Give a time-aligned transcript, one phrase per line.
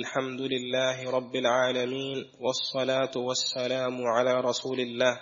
[0.00, 5.14] الحمد لله رب العالمين والصلاة والسلام على رسول الله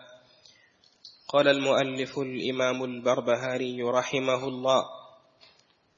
[1.29, 4.83] قال المؤلف الإمام البربهاري رحمه الله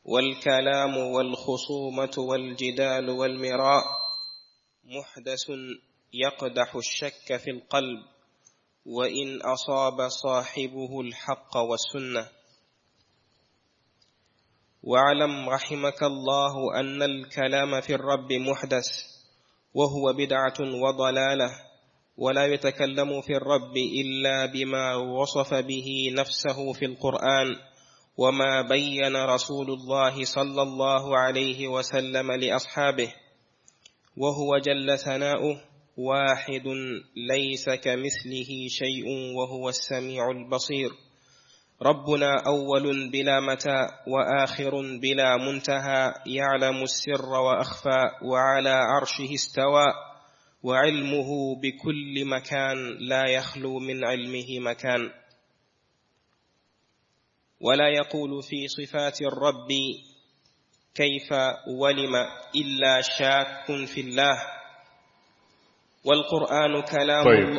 [0.04, 3.84] والكلام والخصومة والجدال والمراء
[4.84, 5.42] محدث
[6.24, 8.00] يقدح الشك في القلب
[8.86, 12.28] وإن أصاب صاحبه الحق والسنة
[14.82, 18.86] واعلم رحمك الله أن الكلام في الرب محدث
[19.74, 21.50] وهو بدعة وضلالة
[22.16, 27.56] ولا يتكلم في الرب إلا بما وصف به نفسه في القرآن
[28.16, 33.12] وما بين رسول الله صلى الله عليه وسلم لأصحابه
[34.16, 35.60] وهو جل ثناؤه
[35.96, 36.66] واحد
[37.34, 40.90] ليس كمثله شيء وهو السميع البصير
[41.82, 49.86] ربنا اول بلا متى واخر بلا منتهى يعلم السر واخفى وعلى عرشه استوى
[50.62, 52.76] وعلمه بكل مكان
[53.08, 55.10] لا يخلو من علمه مكان
[57.60, 59.68] ولا يقول في صفات الرب
[60.94, 61.32] كيف
[61.80, 62.14] ولم
[62.56, 64.34] الا شاك في الله
[66.04, 67.58] والقران كلام طيب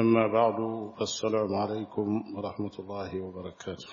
[0.00, 0.56] أما بعد
[0.98, 3.92] فالسلام عليكم ورحمة الله وبركاته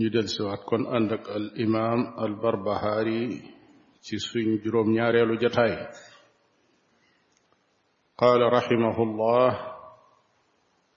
[0.00, 3.42] ندل سوات كون عندك الإمام البربهاري
[4.02, 5.88] تسوين جروم نياري لجتاي
[8.18, 9.50] قال رحمه الله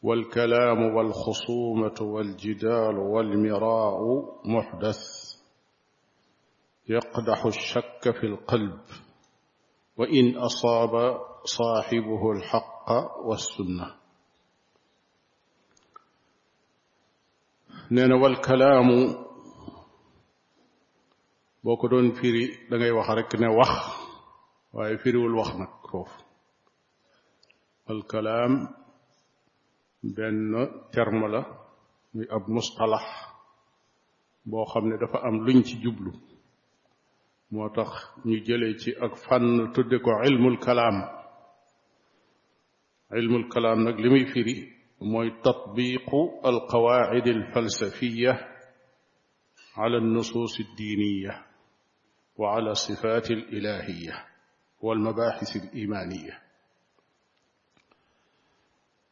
[0.03, 3.99] والكلام والخصومة والجدال والمراء
[4.45, 4.99] محدث
[6.89, 8.79] يقدح الشك في القلب
[9.97, 12.91] وإن أصاب صاحبه الحق
[13.23, 13.97] والسنة
[17.89, 18.97] nee na wal kalaamu
[21.63, 23.71] boo ko doon firi da ngay wax rek ne wax
[24.75, 26.17] waaye firiwul wax nag foofu
[27.87, 28.53] wal kalaam
[30.15, 30.39] benn
[30.93, 31.41] terme la
[32.13, 33.05] muy ab mustalax
[34.49, 36.11] boo xam ne dafa am luñ ci jublu
[37.53, 37.89] moo tax
[38.27, 40.97] ñu jëlee ci ak fànn tudde ko ilmul kalaam
[43.19, 44.55] ilmul kalaam nag li muy firi
[45.11, 48.33] mooy tatbiqu alqawaid alfalsafiya
[49.83, 51.33] ala alnusus aldiiniya
[52.39, 54.15] wa ala sifat alilahiya
[54.83, 56.35] walmabahis alimaniya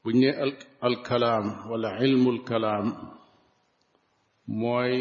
[0.03, 0.29] buñ ne
[0.87, 2.87] alkalaam wala ilmul kalaam
[4.59, 4.93] mooy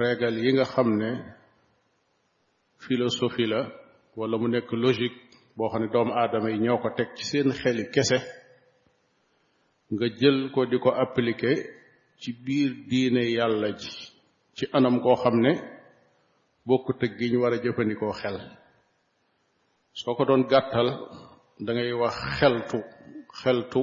[0.00, 1.10] reegal yi nga xam ne
[2.88, 3.60] philosophie la
[4.18, 5.18] wala mu nekk logique
[5.56, 8.18] boo xam ne doomu aadama yi ñoo ko teg ci seen xeli kese
[9.92, 11.56] nga jël ko di ko appliquer
[12.20, 13.90] ci biir diine yàlla ji
[14.56, 15.52] ci anam koo xam ne
[16.66, 18.38] bokkut ak gi ñu war a jëfandikoo xel
[20.00, 20.88] soo ko doon gàttal
[21.66, 22.78] dangay wax xeltu
[23.40, 23.80] xeltu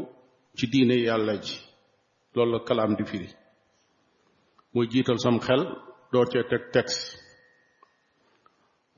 [0.57, 1.57] ci diine yàlla ji
[2.35, 3.29] loolu la kalaam di firi
[4.73, 5.61] muy jiital sam xel
[6.11, 7.24] door cee teg texte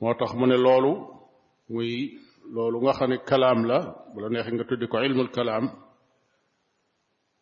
[0.00, 0.92] moo tax mu ne loolu
[1.72, 1.90] muy
[2.54, 3.78] loolu nga xam ne kalaam la
[4.12, 5.64] bu la neexee nga tuddi ko ilmul kalaam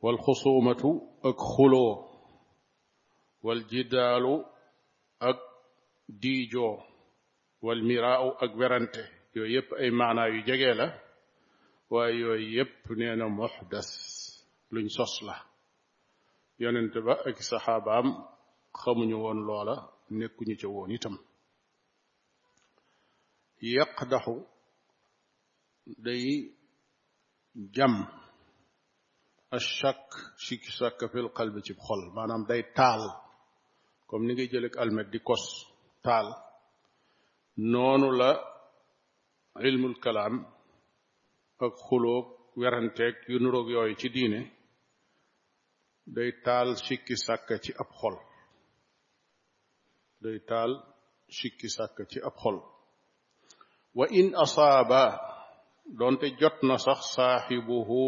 [0.02, 0.18] wal
[1.28, 1.92] ak xuloo
[3.44, 4.34] wal jidaalu
[5.30, 5.38] ak
[6.20, 6.76] diijoo
[7.64, 9.02] wal miraaw ak werante
[9.34, 10.86] yooyu yëpp ay maanaa yu jege la
[11.92, 13.88] waaye yooyu yëpp nee na muxdas
[14.72, 15.36] luñ sos la
[16.62, 18.06] yonent ba ak saxaabaam
[18.80, 19.74] xamuñu woon loola
[20.18, 21.16] nekkuñu ca woon itam
[23.74, 24.36] yëq daxu
[26.06, 26.26] day
[27.74, 27.94] jam
[29.56, 30.00] achak
[30.44, 33.02] sikki sàkk fil qalbi ci xol maanaam day taal
[34.08, 35.44] comme ni ngay jëlek almet di kos
[36.04, 36.26] taal
[37.72, 38.30] noonu la
[39.68, 40.34] ilmul kalaam
[41.64, 42.26] ak xuloog
[42.60, 44.40] weranteeg yu nurook yooyu ci diine
[46.16, 48.16] day taal sikki sàkk ci ab xol
[50.24, 50.70] day taal
[51.38, 52.58] sikki sàkk ci ab xol
[53.96, 55.04] wa in asaaba
[55.98, 58.02] doonte jot na sax saaxibuhu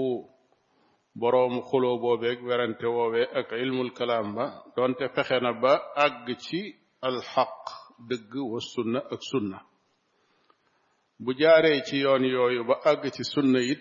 [1.20, 4.46] boroomu xuloo boobeeg werante woowee ak ilmul kalaam ba
[4.76, 5.72] doonte fexe na ba
[6.04, 6.60] àgg ci
[7.06, 7.54] alxaq
[8.08, 9.58] dëgg wa sunna ak sunna
[11.22, 13.80] bu jaaree ci yoon yooyu ba àgg ci sunna it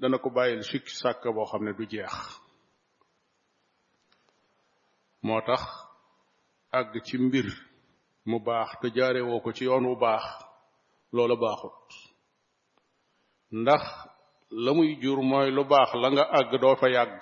[0.00, 2.12] dana ko bàyyil sikki sàkk boo xam ne du jeex
[5.26, 5.62] moo tax
[6.78, 7.46] àgg ci mbir
[8.28, 10.24] mu baax te jaarewoo ko ci yoon wu baax
[11.16, 11.88] loola baaxut
[13.60, 13.84] ndax
[14.64, 17.20] la muy jur mooy lu baax la nga àgg doo fa yàgg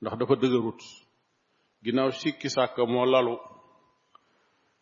[0.00, 0.80] ndax dafa dëgërut
[1.84, 3.34] ginnaaw sikki sàkk moo lalu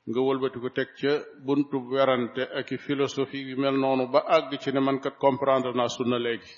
[0.08, 1.12] nga wëlbati ko teg ca
[1.46, 5.72] buntu werante ak i philosophie yu mel noonu ba àgg ci ne man kat comprendre
[5.74, 6.52] naa sunna léegi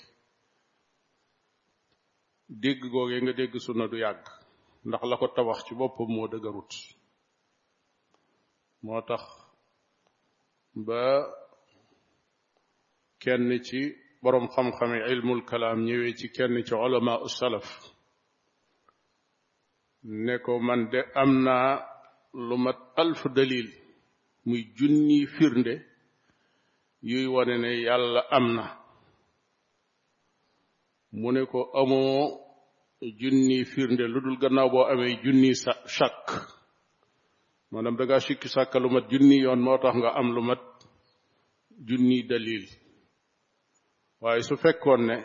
[2.61, 4.25] dégg googee nga dégg sunna du yàgg
[4.87, 6.71] ndax la ko tabax ci boppam moo dëgërut
[8.85, 9.23] moo tax
[10.75, 11.01] ba
[13.21, 13.79] kenn ci
[14.21, 17.67] boroom xam-xami ilmul kalaam ñëwee ci kenn ci ulama salaf
[20.23, 21.69] ne ko man de am naa
[22.47, 23.69] lu mat alf dalil
[24.45, 25.73] muy junni firnde
[27.09, 28.65] yuy wane ne yàlla am na
[31.19, 32.25] mu ne ko amoo
[33.19, 36.27] junni firnde lu dul gannaaw boo amee junni sa chàkk
[37.73, 40.63] maanaam da ngaa sikki sàkka lu mat junni yoon moo tax nga am lu mat
[41.89, 42.65] junni dalil
[44.21, 45.15] waaye su fekkoon ne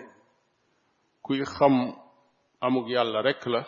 [1.25, 1.75] kuy xam
[2.67, 3.61] amug yàlla rek la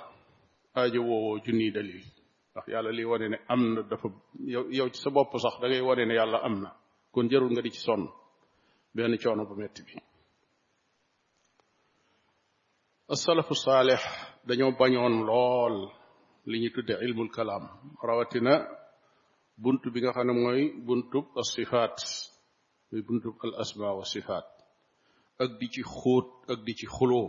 [0.79, 2.05] aajo woowoo junni dalil
[2.51, 4.09] ndax yàlla li wane ne am na dafa
[4.53, 6.71] yow yow ci sa bopp sax da ngay ne yàlla am na
[7.13, 8.05] kon jarul nga di ci sonn
[8.95, 9.95] benn coono bu metti bi
[13.13, 14.03] asalafu saalix
[14.47, 15.77] dañoo bañoon lool
[16.49, 17.65] li ñuy tudde ilmul kalaam
[18.07, 18.53] rawatina
[19.63, 21.97] bunt bi nga xam ne mooy buntub asifaat
[22.91, 24.47] muy buntub al asma wa sifaat
[25.43, 27.29] ak di ci xóot ak di ci xuloo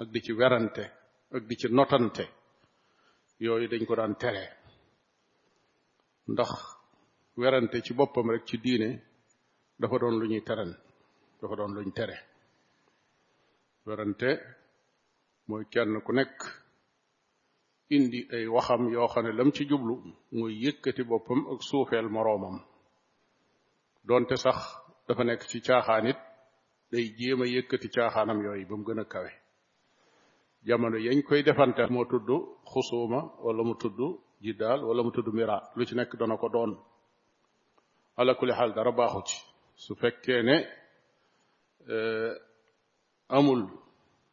[0.00, 0.84] ak di ci werante
[1.36, 2.24] ak di ci notante
[3.40, 4.44] yooyu dañ ko daan tere
[6.30, 6.50] ndax
[7.40, 8.90] werante ci boppam rek ci diine
[9.80, 10.72] dafa doon lu ñuy teren
[11.40, 12.16] dafa doon lu tere
[13.86, 14.30] werante
[15.48, 16.38] mooy kenn ku nekk
[17.96, 19.94] indi ay waxam yoo xam ne lam ci jublu
[20.36, 22.56] mooy yëkkati boppam ak suufeel moroomam
[24.06, 24.58] doonte sax
[25.08, 26.06] dafa nekk ci caaxaan
[26.90, 29.30] day jéem a yëkkati caaxaanam yooyu ba mu gën a kawe
[30.66, 32.28] jamono yañ koy defante moo tudd
[32.72, 33.98] xusuuma wala mu tudd
[34.44, 36.72] jiddaal wala mu tudd mira lu ci nekk dana ko doon
[38.20, 39.36] ala kulli xaal dara baaxu ci
[39.84, 40.56] su fekkee ne
[41.96, 42.34] eh,
[43.36, 43.60] amul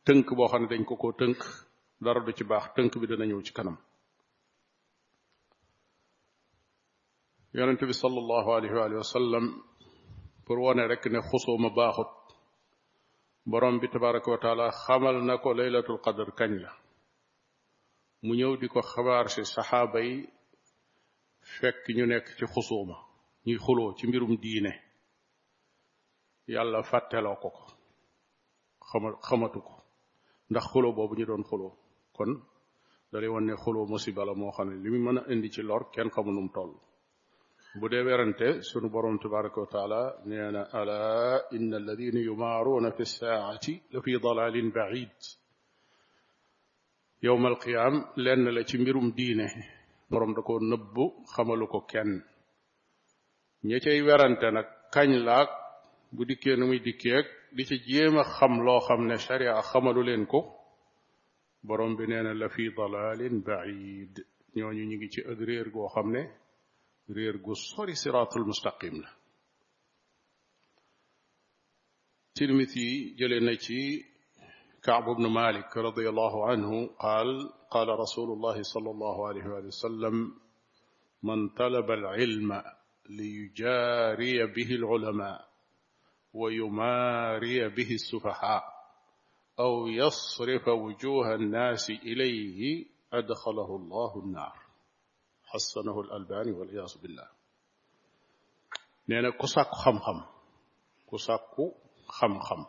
[0.06, 1.40] tënk boo xam ne dañ ko koo tënk
[2.04, 3.78] dara du ci baax tënk bi dana ñëw ci kanam
[7.56, 9.46] yonent bi sallallahu alayhi wa sallam
[10.46, 12.12] pour wone rek ne xusuma baaxut
[13.46, 16.72] borom bi tabaraka wa taala xamal na ko laylatul qadr kañ la
[18.26, 20.16] mu ñëw di ko xabaar si saxaaba yi
[21.58, 22.98] fekk ñu nekk ci xusuma
[23.46, 24.72] ñuy xuloo ci mbirum diine
[26.54, 27.68] yàlla fàtteloo ko ko
[29.28, 29.74] xamatu ko
[30.50, 31.85] ndax xuloo boobu ñu doon xuloo
[32.18, 32.32] kon
[33.12, 36.50] da lay xulo musiba la mo xamne limi meuna indi ci lor ken xamu num
[36.56, 36.74] toll
[37.80, 41.00] bu de werante sunu borom tabaaraku taala neena ala
[41.56, 45.16] innal ladina yumaruna fi saati la fi dalalin baid
[47.26, 47.96] yawm al qiyam
[48.26, 49.48] len la ci mbirum diine
[50.12, 52.12] borom da ko nëbbu xamalu ko kenn
[53.68, 55.38] ña cay werante nak kañ la
[56.16, 60.40] bu dikke numuy dikke ak di ci jema xam lo xamne sharia xamalu len ko
[61.68, 64.14] borom bi nee na la fi dalalin baid
[64.58, 66.24] ñooñu ñu ngi ci ak réer goo xam ne
[67.16, 68.98] réer gu sori siratul mustaqim
[74.90, 76.74] كعب بن مالك رضي الله عنه
[77.06, 77.30] قال
[77.74, 80.16] قال رسول الله صلى الله عليه وآله وسلم
[81.30, 82.50] من طلب العلم
[83.18, 85.40] ليجاري به العلماء
[86.34, 88.75] ويماري به السفهاء
[89.60, 94.54] أو يصرف وجوه الناس إليه أدخله الله النار
[95.44, 97.28] حسنه الألباني والعياذ بالله
[99.08, 100.24] نعنى كساق خم خم
[101.12, 101.50] كساق
[102.08, 102.66] خم خم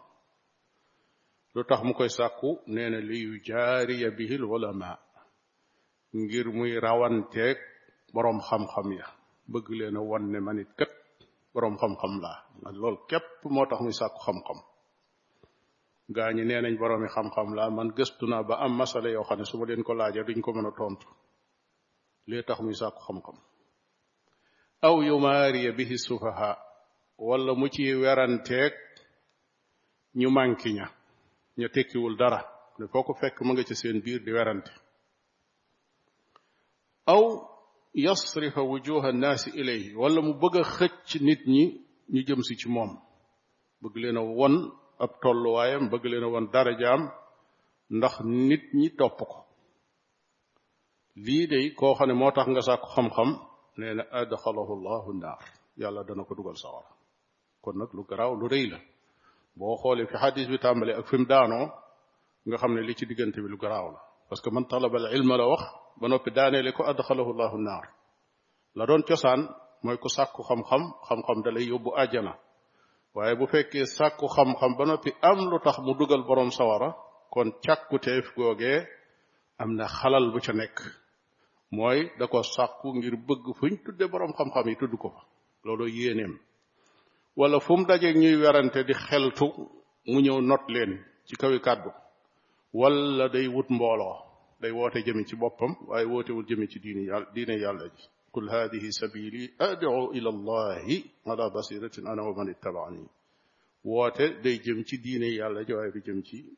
[1.56, 4.98] لطح مكوي ساق نعنى ليجاري به العلماء
[6.16, 7.58] ngir muy rawanteek
[8.14, 9.06] borom xam-xam ya
[9.52, 10.92] bëgg leen a wan ne ma nit kat
[11.52, 14.58] borom xam-xam laa lool képp moo tax muy sàkku xam-xam
[16.14, 19.38] gaa ñi nee nañ boroomi xam-xam laa man gëstu naa ba am masala yoo xam
[19.40, 21.06] ne su ma leen ko laajee duñ ko mën a tontu
[22.28, 23.38] lii tax muy sàkku xam-xam
[24.86, 24.94] aw
[25.52, 26.50] bi bihi sufaha
[27.28, 28.72] walla mu ci weranteeg
[30.20, 30.86] ñu manki ña
[31.58, 32.40] ña tekkiwul dara
[32.78, 34.72] ne foo ko fekk ma nga ci seen biir di werante
[37.14, 37.22] aw
[38.04, 41.64] yasrifa wujuha naasi ilayhi wala mu bëgg a xëcc nit ñi
[42.12, 42.92] ñu jëm si ci moom
[43.82, 44.54] bëgg leen won
[45.04, 47.00] ab tollu wayam bëgg leena won dara jam
[47.98, 48.14] ndax
[48.48, 49.38] nit ñi top ko
[51.24, 53.30] li de ko xane motax nga sax xam xam-xam
[53.78, 55.42] nee adkhalahu allah llahu naar
[55.80, 56.90] yàlla dana ko duggal sawara
[57.62, 58.78] kon nak lu graw lu reey la
[59.56, 61.60] bo xole fi hadith bi tàmbale ak fim daano
[62.46, 65.36] nga xamne li ci digënté bi lu graw la parce que man talaba al ilma
[65.36, 65.62] la wax
[66.00, 67.84] ba nopi daane le ko adxalahu llahu nar
[68.78, 69.40] la doon ciosan
[69.84, 72.32] moy ko sàkku xam-xam xam-xam dalay yóbbu aljana
[73.16, 76.88] waaye bu fekkee sàkku xam-xam ba noppi am lu tax mu dugal boroom sawara
[77.34, 78.76] kon càkkuteef googee
[79.62, 80.76] am na xalal bu ca nekk
[81.76, 85.22] mooy da ko sàkku ngir bëgg fuñ tudde boroom xam-xam yi tudd ko fa
[85.66, 86.34] loolu yéeneem
[87.40, 89.46] wala fu mu daje ñuy werante di xeltu
[90.10, 90.92] mu ñëw not leen
[91.26, 91.90] ci kawi kàddu
[92.80, 94.16] wala day wut mbooloo
[94.60, 98.02] day woote jëmi ci boppam waaye wootewul jëmi ci diine yàlla diine yàlla ji
[98.36, 103.06] قل هذه سبيلي أدعو إلى الله على بصيرة أنا ومن اتبعني
[103.84, 106.56] وات دي جمتي ديني يالا جواي في جمتي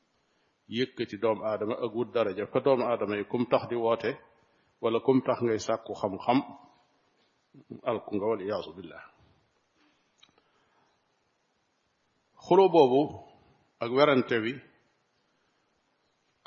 [0.68, 4.02] يكتي دوم آدم أقود درجة فدوم آدم يكم تحدي وات
[4.80, 6.40] ولا كم تحدي ساكو خم خم
[7.88, 9.02] ألقون قول إياظو بالله
[12.36, 13.20] خلو بوبو
[13.82, 14.60] أقوارن تبي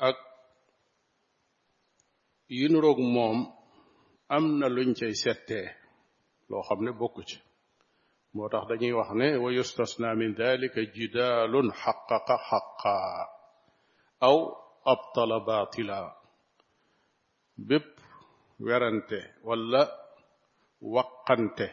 [0.00, 0.16] أك
[2.50, 3.61] ينروغ موم
[4.36, 5.68] am na luñ cay settee
[6.50, 7.36] loo xam ne bokku ci
[8.34, 13.18] moo tax dañuy wax ne wa yustasna min dalika jidaalun xaqaqa xaqaa
[14.28, 14.38] aw
[14.92, 15.98] abtala baatila
[17.68, 17.90] bépp
[18.66, 19.82] werante walla
[20.94, 21.66] waqante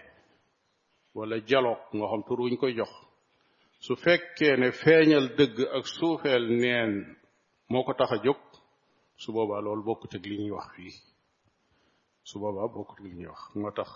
[1.18, 2.94] wala jalook nga xam tur wuñ koy jox
[3.86, 6.92] su fekkee ne feeñal dëgg ak suufeel neen
[7.72, 8.40] moo ko tax a jóg
[9.22, 10.94] su boobaa loolu bokk ak li ñuy wax fii
[12.32, 13.90] su boobaa bokkut li ñuy wax moo tax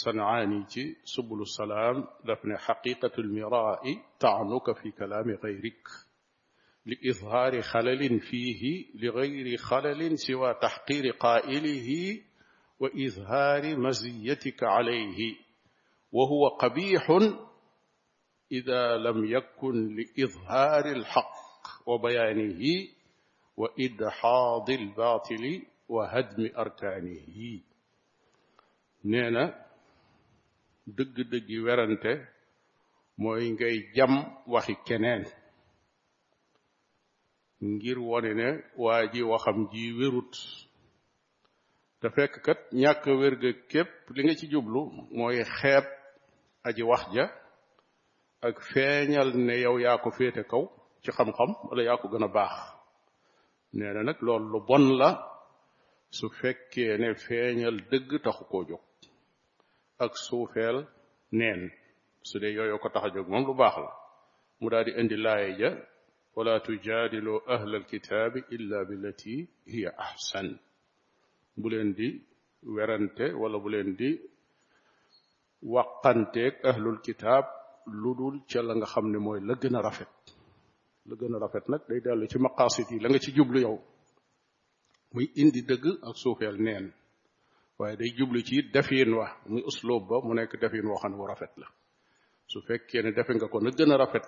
[0.00, 0.82] sanaani ci
[1.12, 5.82] subulu salaam daf ne xaqiqatu lmirai taanuka fi kalaami gayrik
[6.88, 12.04] li izhaari xalalin fiihi li gayri xalalin siwa taxqiiri qaa'ilihi
[12.80, 15.30] wa izhaari maziyatika calayhi
[16.16, 17.24] wa huwa qabiixun
[18.56, 21.30] ida lam yakun li izhaari alxaq
[21.88, 22.74] wa bayaanihi
[23.60, 25.54] wa idxaadi albaatili
[25.92, 27.50] wa hadmi arkaanihi
[29.10, 29.42] nee na
[30.96, 32.12] dëgg-dëggi werante
[33.20, 34.12] mooy ngay jam
[34.52, 35.22] waxi keneen
[37.72, 38.48] ngir wone ne
[38.82, 40.32] waa ji waxam ji wérut
[42.00, 43.34] te fekk kat ñàkk wér
[43.72, 44.80] képp li nga ci jublu
[45.16, 45.86] mooy xeeb
[46.66, 47.24] aji wax ja
[48.46, 50.64] ak feeñal ne yow yaa ko féete kaw
[51.02, 52.54] ci xam-xam wala yaa ko gën a baax
[53.74, 55.10] nee nag loolu lu bon la
[56.18, 58.82] su fekkee ne feeñal dëgg taxu koo jóg
[60.04, 60.78] ak suufeel
[61.38, 61.60] neen
[62.28, 63.92] su dee yooyu ko tax a jóg moom lu baax la
[64.60, 65.70] mu daal di indi laaya ja
[66.36, 69.34] wala tujaadilu ahla alkitaabi illa billati
[69.72, 70.48] hiya ahsan
[71.60, 72.08] bu leen di
[72.74, 74.10] werante wala bu leen di
[75.74, 77.44] waqanteeg ahlul kitaab
[78.00, 80.12] lu dul ca la nga xam ne mooy la gën a rafet
[81.08, 83.76] la gën a rafet nag day dellu ci maqaasid yi la nga ci jublu yow
[85.14, 86.86] muy indi dëgg ak suufeel neen
[87.78, 91.12] waaye day jublu ci it defin wa muy usloob ba mu nekk defin woo xam
[91.12, 91.66] ne bu rafet la
[92.50, 94.24] su fekkee ne defe nga ko na gën a rafet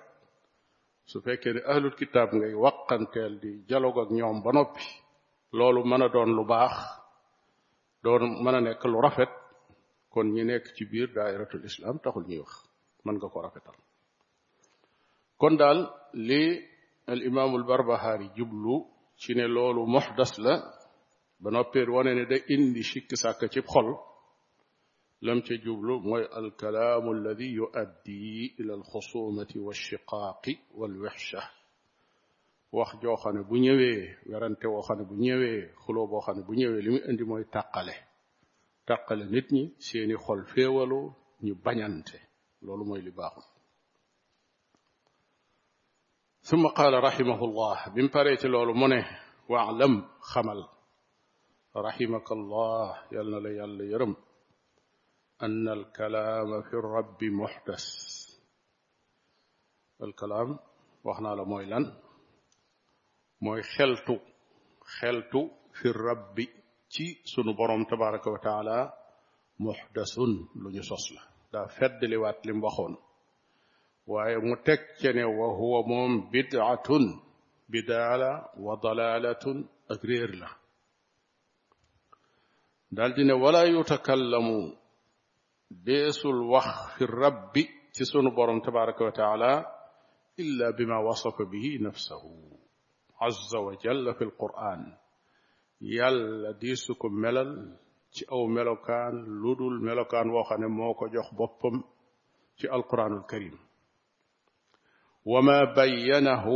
[1.10, 4.84] su fekkee ne ahlul kitaab ngay waqanteel di dialogue ak ñoom ba noppi
[5.56, 6.76] loolu mën a doon lu baax
[8.04, 9.32] doon mën a nekk lu rafet
[10.12, 12.52] kon ñi nekk ci biir daairatul islam taxul ñuy wax
[13.04, 13.76] mën nga ko rafetal
[15.40, 15.78] kon daal
[16.28, 16.40] li
[17.10, 18.76] al imaamul barbahaari jublu
[19.24, 20.52] ci ne loolu muhdas la
[21.42, 23.88] ba noppeet wane ne da indi sikk sàkk ci xol
[25.26, 28.18] lam ca jublu mooy alkalaamu alladi yuaddi
[28.60, 31.40] ila alxusumati walshiqaaqi walwixsha
[32.76, 33.96] wax joo xam ne bu ñëwee
[34.30, 37.24] werante woo xam ne bu ñëwee xuloo boo xam ne bu ñëwee li muy indi
[37.30, 37.94] mooy tàqale
[38.86, 41.00] tàqale nit ñi seeni xol féewalu
[41.44, 42.16] ñu bañante
[42.64, 43.46] loolu mooy li baaxul
[46.46, 48.92] ثم قال رحمه الله من بريت الأولمون
[49.48, 50.60] وعلم خمل
[51.76, 54.16] رحمك الله يلن ليل يرم
[55.42, 57.84] أن الكلام في الرب محدث
[60.02, 60.48] الكلام
[61.04, 61.80] وحنا لمويلا
[63.40, 64.16] موي خلتو
[64.96, 65.42] خلتو
[65.78, 66.36] في الرب
[66.92, 68.78] تي سنبرم تبارك وتعالى
[69.66, 70.12] محدث
[70.60, 71.22] لنصصله
[71.52, 73.13] دا فد لوات لمبخون وخون
[74.12, 77.04] waaye mu teg ca ne wa huwa moom bidaatun
[77.72, 78.32] bidaa la
[78.64, 79.58] wa dalaalatun
[79.92, 80.48] ak réer la
[82.96, 84.56] daldi ne wala yutakallamu
[85.86, 87.62] deesul wax fi rabbi
[87.94, 89.50] ci sunu borom tabaraka wa taala
[90.42, 92.32] illa bima wasafa bihi nafsahu
[93.26, 94.82] azza wa jalla fi alquran
[95.96, 97.50] yàlla diisu ko melal
[98.14, 101.76] ci aw melokaan ludul melokaan woo xam ne moo ko jox boppam
[102.58, 103.56] ci alquranul karim
[105.24, 106.46] وما بينه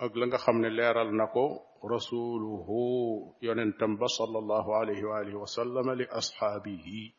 [0.00, 1.46] اقل نغا خامني ليرال نكو
[1.84, 2.68] رسوله
[3.42, 7.12] يونتم صلى الله عليه واله وسلم لاصحابه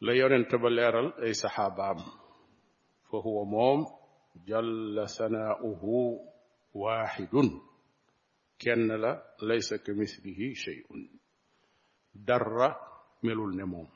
[0.00, 1.96] لا يونتم ليرال اي صحابام
[3.12, 3.86] فهو موم
[4.46, 5.84] جل سناؤه
[6.74, 7.28] واحد
[8.64, 10.86] كن لا ليس كمثله شيء
[12.14, 12.74] در
[13.24, 13.88] ملول نموم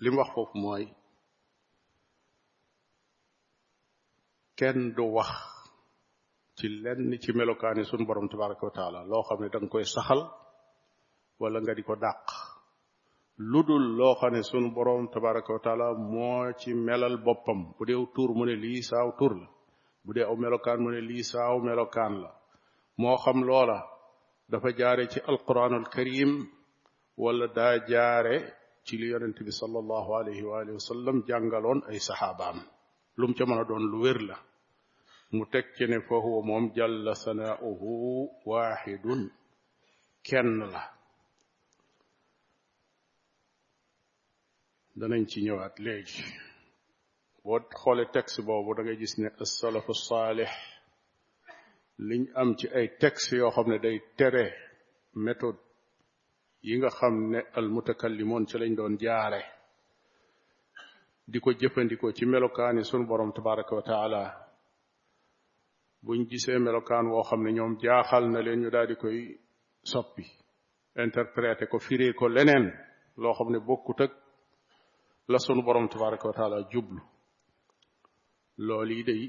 [0.00, 0.88] لم وخف موي
[4.58, 5.30] kenn du wax
[6.56, 10.20] ci lenn ci melokaani sunu borom tabaraka wa loo xam ne da koy saxal
[11.40, 12.22] walla nga di ko dàq
[13.50, 17.82] lu dul loo xam ne sunu boroom tabaraka wa taala moo ci melal boppam bu
[17.88, 19.48] dee tuur mu ne lii saaw tur la
[20.04, 22.30] bu dee aw melokaan mu ne lii saaw melokaan la
[23.00, 23.78] moo xam loola
[24.50, 26.30] dafa jaare ci alquranul karim
[27.22, 28.36] wala daa jaare
[28.86, 30.78] ci li yonent bi sallallahu alayhi wa alihi
[31.28, 32.60] jàngaloon ay saxaaba am
[33.16, 34.36] lum ca mën a doon lu wér la
[35.34, 37.90] mu teg ci ne fa huwa moom jàlla sanaauhu
[38.48, 39.22] waaxidun
[40.26, 40.80] kenn la
[44.98, 46.16] danañ ci ñëwaat léegi
[47.44, 50.52] boo xoolee texte boobu da gis ne asalafu saalix
[52.08, 54.44] liñ am ci ay texte yoo xam ne day tere
[55.24, 55.60] méthode
[56.66, 59.40] yi nga xam ne almutakallimoon ci lañ doon jaare
[61.32, 64.20] di ko jëfandikoo ci melokaani sunu borom tabaraka wa taala
[66.04, 69.18] buñ gisee melokaan woo xam ne ñoom jaaxal na leen ñu daal di koy
[69.92, 70.24] soppi
[71.04, 72.66] interpréter ko firee ko leneen
[73.22, 74.12] loo xam ne bokkut ak
[75.30, 77.00] la sunu boroom tabaraka wa jublu
[78.66, 79.22] lool yi day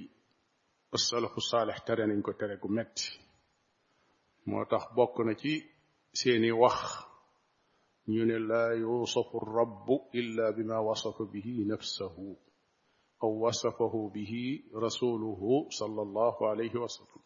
[0.96, 3.08] asalafu saalix tere nañ ko tere gu metti
[4.48, 5.52] moo tax bokk na ci
[6.20, 6.78] seeni wax
[8.08, 12.38] من لا يوصف الرب إلا بما وصف به نفسه
[13.24, 17.22] أو وصفه به رسوله صلى الله عليه وسلم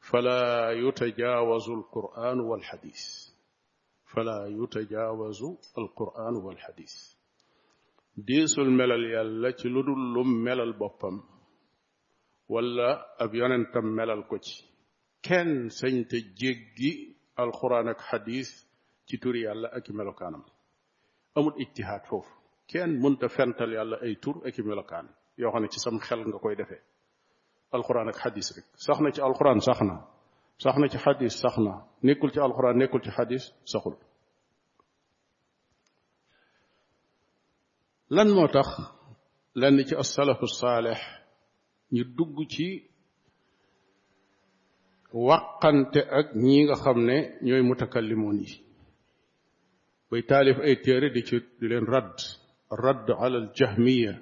[0.00, 3.04] فلا يتجاوز القرآن والحديث
[4.04, 5.42] فلا يتجاوز
[5.78, 7.14] القرآن والحديث
[8.16, 11.20] ديس الملل يالك لدل ملل بفم
[12.48, 14.64] ولا أبيان تم ملل كوتي
[15.22, 18.61] كان سنتجي القرآن الحديث
[19.08, 20.42] ci turi yàlla ak i melokaanam
[21.38, 22.32] amul ijtihaad foofu
[22.70, 25.06] kenn munta fental yàlla ay tur ak i melokaan
[25.40, 26.82] yoo xam ne ci sam xel nga koy defee
[27.76, 29.94] alquran ak xadis rek sax na ci alquran sax na
[30.62, 31.72] sax na ci xadis sax na
[32.06, 33.94] nekkul ci alquran nekkul ci xadis saxul
[38.14, 38.68] lan moo tax
[39.60, 41.00] lenn ci asalafu saalex
[41.94, 42.68] ñu dugg ci
[45.26, 48.52] wàqante ak ñi nga xam ne ñooy mutakallimoon yi
[50.12, 52.18] koy taalif ay téere di ci di leen radd
[52.84, 54.12] radd ala al jahmiya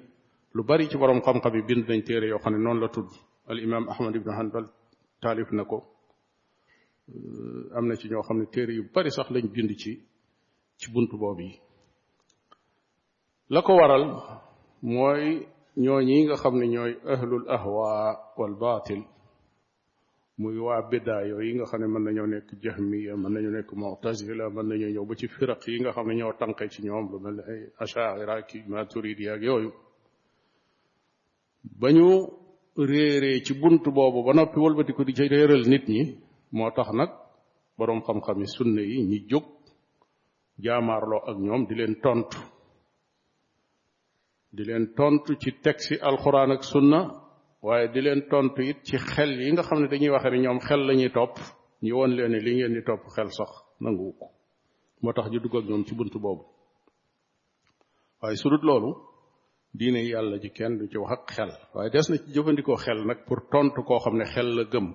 [0.55, 3.09] lu bari ci borom xam-xam yi bind nañ téere yoo xam ne noonu la tudd
[3.51, 4.65] al imam ahmad ibnu hanbal
[5.21, 5.77] taalif na ko
[7.77, 9.91] am na ci ñoo xam ne téere yu bari sax lañ bind ci
[10.79, 11.55] ci bunt boobu yi
[13.53, 14.05] la ko waral
[14.91, 15.23] mooy
[15.83, 17.91] ñoo ñi nga xam ne ñooy ahlul ahwa
[18.37, 19.01] wal baatil
[20.41, 23.69] muy waa biddaa yooyu yi nga xam ne mën nañoo nekk jahmiya mën nañu nekk
[23.81, 27.05] mu'tazila mën nañoo ñëw ba ci firaq yi nga xam ne ñoo tànqe ci ñoom
[27.11, 29.69] lu mel ne ay ashaira ki maturidi ak yooyu
[31.79, 32.07] ba ñu
[32.75, 36.01] réeree ci bunt boobu ba noppi wëlbati ko di ci réeral nit ñi
[36.57, 37.11] moo tax nag
[37.77, 39.45] boroom xam-xami sunne yi ñi jóg
[40.63, 42.39] jaamaarloo ak ñoom di leen tontu
[44.53, 47.20] di leen tontu ci teg si alxuraan ak sunna
[47.67, 50.59] waaye di leen tontu it ci xel yi nga xam ne dañuy waxe ne ñoom
[50.67, 51.33] xel la ñuy topp
[51.83, 53.51] ñi won leen ne li ngeen di topp xel sax
[53.83, 54.25] nanguwu ko
[55.01, 56.43] moo tax ñu dugg ak ñoom ci bunt boobu
[58.21, 58.91] waaye su dut loolu
[59.77, 62.99] diine yàlla ji kenn du ci wax ak xel waaye des na ci jëfandikoo xel
[63.07, 64.87] nag pour tontu koo xam ne xel la gëm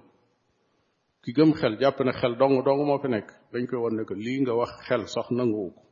[1.22, 4.04] ki gëm xel jàpp na xel dong dong moo fi nekk dañ koy won ne
[4.04, 5.82] ko lii nga wax xel sax nanguwu ko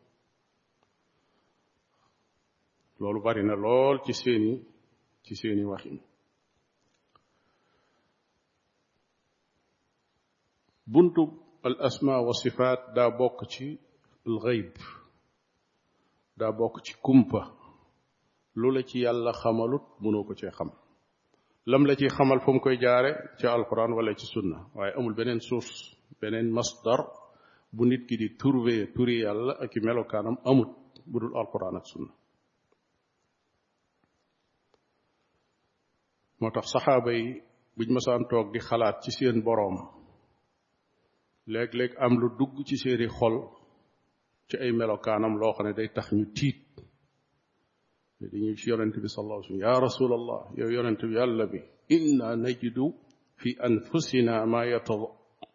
[3.01, 4.53] loolu bari na lool ci seeni
[5.25, 5.99] ci seeni waxin
[10.87, 13.67] buntu al asma wa sifaat daa bokk ci
[14.27, 14.71] al xayb
[16.39, 17.43] daa bokk ci kumpa
[18.61, 20.71] lu la ci yàlla xamalut mënoo ko cee xam
[21.71, 25.41] lam la ci xamal fu koy jaare ci alquran wala ci sunna waaye amul beneen
[25.41, 27.01] source beneen masdar
[27.73, 30.71] bu nit ki di trouver turi yàlla ak melokaanam amut
[31.07, 32.13] bu dul alquran ak sunna
[36.41, 37.43] moo tax saxaaba yi
[37.77, 39.77] buñ masaan toog di xalaat ci seen boroom
[41.47, 43.37] léeg-léeg am lu dugg ci seeni xol
[44.49, 46.61] ci ay melokaanam loo xam ne day tax ñu tiit
[48.59, 51.59] ci yonent bi sallallahu alayhi ya rasulallah yow yonent bi yàlla bi
[51.95, 52.87] inna najidu
[53.41, 54.95] fi anfusina ma yata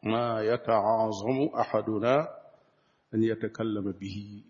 [0.10, 2.14] ma yataazamu ahaduna
[3.14, 4.44] an yatakallama bihi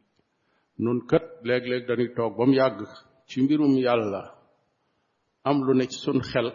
[0.83, 1.63] nun kat léeg
[2.59, 2.79] yàgg
[3.29, 4.21] ci mbirum yàlla
[5.43, 6.47] am lu ne ci sun xel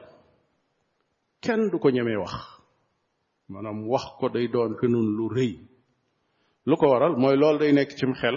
[1.41, 2.54] kenn du ko ñemee wax
[3.53, 5.53] maanaam wax ko day doon fi nun lu rëy
[6.69, 8.37] lu ko waral mooy loolu day nekk cim xel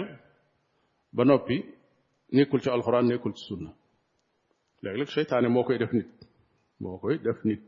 [1.16, 1.56] ba noppi
[2.36, 3.70] nekkul ci alxuraan nekkul ci sunna
[4.82, 6.08] léeg-léeg seytaane moo koy def nit
[7.02, 7.62] koy def nit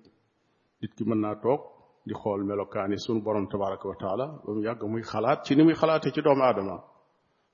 [0.80, 1.60] nit ki mën naa toog
[2.06, 5.74] di xool melokaani sunu borom tabaraka wa taala mu yàgg muy xalaat ci ni muy
[5.80, 6.76] xalaate ci doomu aadama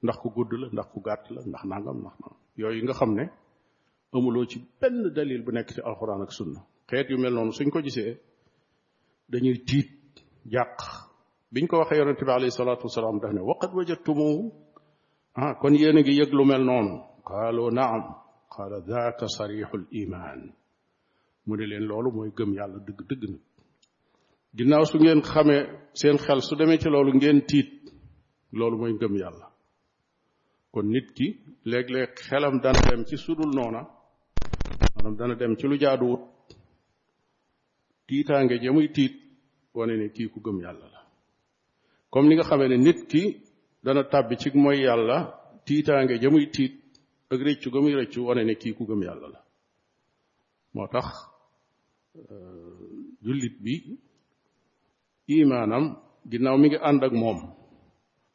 [0.03, 3.11] ndax ku gudd la ndax ku gàtt la ndax nangam ndax nangam yooyu nga xam
[3.18, 3.25] ne
[4.14, 7.68] amuloo ci benn dalil bu nekk ci alxuraan ak sunna xeet yu mel noonu suñ
[7.75, 8.14] ko gisee
[9.29, 9.93] dañuy tiit
[10.53, 10.77] jàq
[11.53, 14.43] biñ ko waxee yonente bi alayhi salaatu wasalaam daf ne waqad wajadtumuhu
[15.39, 16.95] ah kon yéen a ngi yëg lu mel noonu
[17.29, 18.03] qaalu naam
[18.53, 20.41] qaala daaka sarixul iman
[21.47, 23.43] mu ne leen loolu mooy gëm yàlla dëgg dëgg nag
[24.57, 25.62] ginnaaw su ngeen xamee
[26.01, 27.71] seen xel su demee ci loolu ngeen tiit
[28.59, 29.47] loolu mooy ngëm yàlla
[30.73, 31.27] kon nit ki
[31.71, 33.83] léeg-léeg xelam dana dem ci sudul noona
[34.95, 36.23] maanaam dana dem ci lu jaaduwut
[38.07, 39.14] tiitaange ja muy tiit
[39.75, 41.01] wane ne kii ku gëm yàlla la
[42.11, 43.23] comme li nga xamee ne nit ki
[43.85, 45.19] dana tàbbi ci mooy yàlla
[45.64, 46.75] tiitaange ja muy tiit
[47.31, 49.40] ak rëccu ga muy rëccu wane ne kii ku gëm yàlla la
[50.75, 51.07] moo tax
[52.14, 53.99] euh, jullit bi
[55.27, 55.97] imaanam
[56.31, 57.38] ginnaaw mi ngi ànd ak moom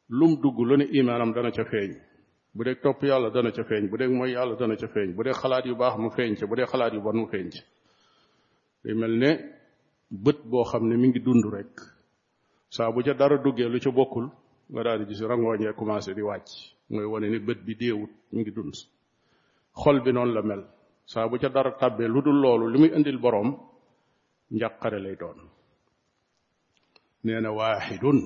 [0.08, 1.94] lum dugg lu ne imaanam dana ca feeñ
[2.54, 5.22] bu dee topp yàlla dana ca feeñ bu dee mooy yàlla dana ca feeñ bu
[5.22, 7.60] dee xalaat yu baax mu feeñ ca bu dee xalaat yu bon mu feeñ ca
[8.84, 9.60] day mel ne
[10.12, 11.72] bët boo xam ne mi ngi dund rek
[12.68, 14.26] saa bu ca dara duggee lu ca bokkul
[14.70, 16.48] nga daal di gis rangooñee di wàcc
[16.90, 18.74] mooy wone ni bët bi deewut mi ngi dund
[19.72, 20.62] xol bi noonu la mel
[21.06, 23.50] saa bu ca dara tàbbee lu dul loolu li muy indil boroom
[24.50, 25.38] njàqare lay doon
[27.24, 28.18] nee na waaxidun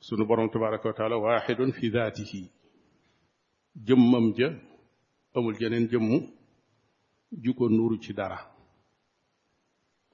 [0.00, 2.50] sunu borom tabaraka wa taala waaxidun fi daatihi
[3.86, 4.48] jëmmam ja
[5.34, 6.08] amul jeneen jëmm
[7.42, 8.53] ju ko nuuru ci dara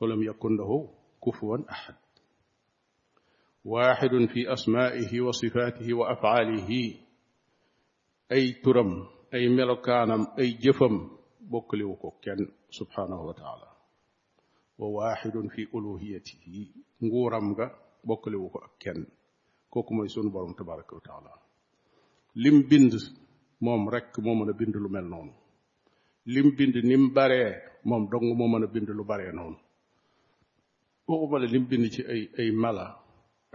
[0.01, 0.77] walam yakun lahu
[1.21, 1.97] kufuwan ahad
[3.73, 6.81] waaxidun fi asmaa'ihi wa sifaatihi wa af'aalihi
[8.37, 8.91] ay turam
[9.37, 10.95] ay melokaanam ay jëfam
[11.53, 12.41] bokkaliwu ko kenn
[12.79, 13.69] subhaanahu wa taala
[14.81, 16.65] wa waaxidun fi uluhiyatihi
[17.05, 17.67] nguuram nga
[18.09, 19.01] bokkaliwu ko ak kenn
[19.73, 21.31] kooku mooy sunu borom tabaraka wa taala
[22.43, 22.93] lim bind
[23.65, 25.33] moom rek moo mën a bind lu mel noonu
[26.35, 27.49] lim bind nim baree
[27.89, 29.59] moom dong moo mën a bind lu baree noonu
[31.11, 32.89] waxumale lim bind ci ay ay mala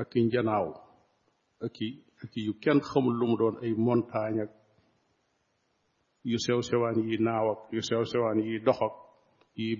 [0.01, 0.67] ak i njanaaw
[1.65, 4.51] ak i ak i yu kenn xamul lu mu doon ay montagne ak
[6.31, 8.95] yu sew sewaan yi naaw yu sew sewaan yi dox ak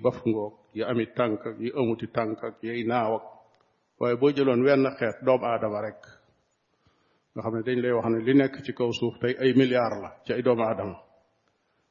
[0.03, 3.13] baf ngoog yi ami tànk ak yi amuti tànk ak yay naaw
[3.99, 6.01] waaye boo jëloon wenn xeet doomu aadama rek
[7.33, 9.99] nga xam ne dañ lay wax ne li nekk ci kaw suuf tey ay milliards
[10.01, 10.97] la ci ay doomu aadama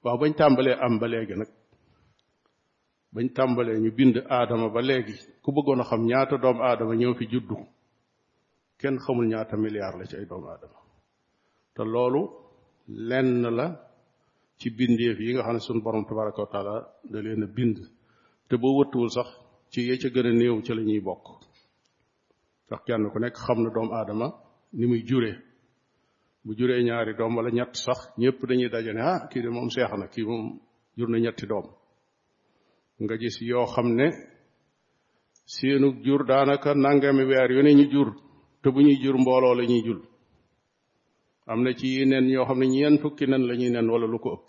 [0.04, 1.50] waaw bañ tàmbalee ba léegi nag
[3.14, 7.14] bañ tàmbalee ñu bind aadama ba léegi ku bëggoon a xam ñaata doomu aadama ñoo
[7.18, 7.56] fi juddu
[8.80, 10.78] kenn xamul ñaata milliard la ci ay doomu aadama
[11.74, 12.22] te loolu
[13.08, 13.66] lenn la
[14.58, 16.74] ci bindeef yi nga xam ne suñu borom tabaraka wa taala
[17.12, 17.76] da leen bind
[18.48, 19.28] te boo wëttuwul sax
[19.72, 21.24] ci yee gën a néew ca la ñuy bokk
[22.66, 24.26] ndax kenn ku nekk xam na doomu aadama
[24.78, 25.36] ni muy juree
[26.44, 29.68] bu juree ñaari doom wala ñett sax ñëpp dañuy daje ne ah kii de moom
[29.74, 30.46] seex na kii moom
[30.96, 31.68] jur na ñetti doom
[33.02, 34.06] nga gis yoo xam ne
[35.52, 38.08] seenug jur daanaka nangami weer yu ne ñu jur
[38.62, 40.00] te bu ñuy jur mbooloo la ñuy jul
[41.50, 44.18] am na ci nen yoo xam ne ñeent fukki nen la ñuy nen wala lu
[44.24, 44.44] ko ëpp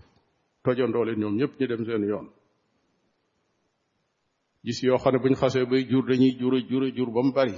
[0.63, 2.27] tojandoo leen ñoom ñëpp ñu dem seen yoon
[4.65, 7.55] gis yoo xam ne buñ xasee bay jur dañuy jura jura jur ba mu bari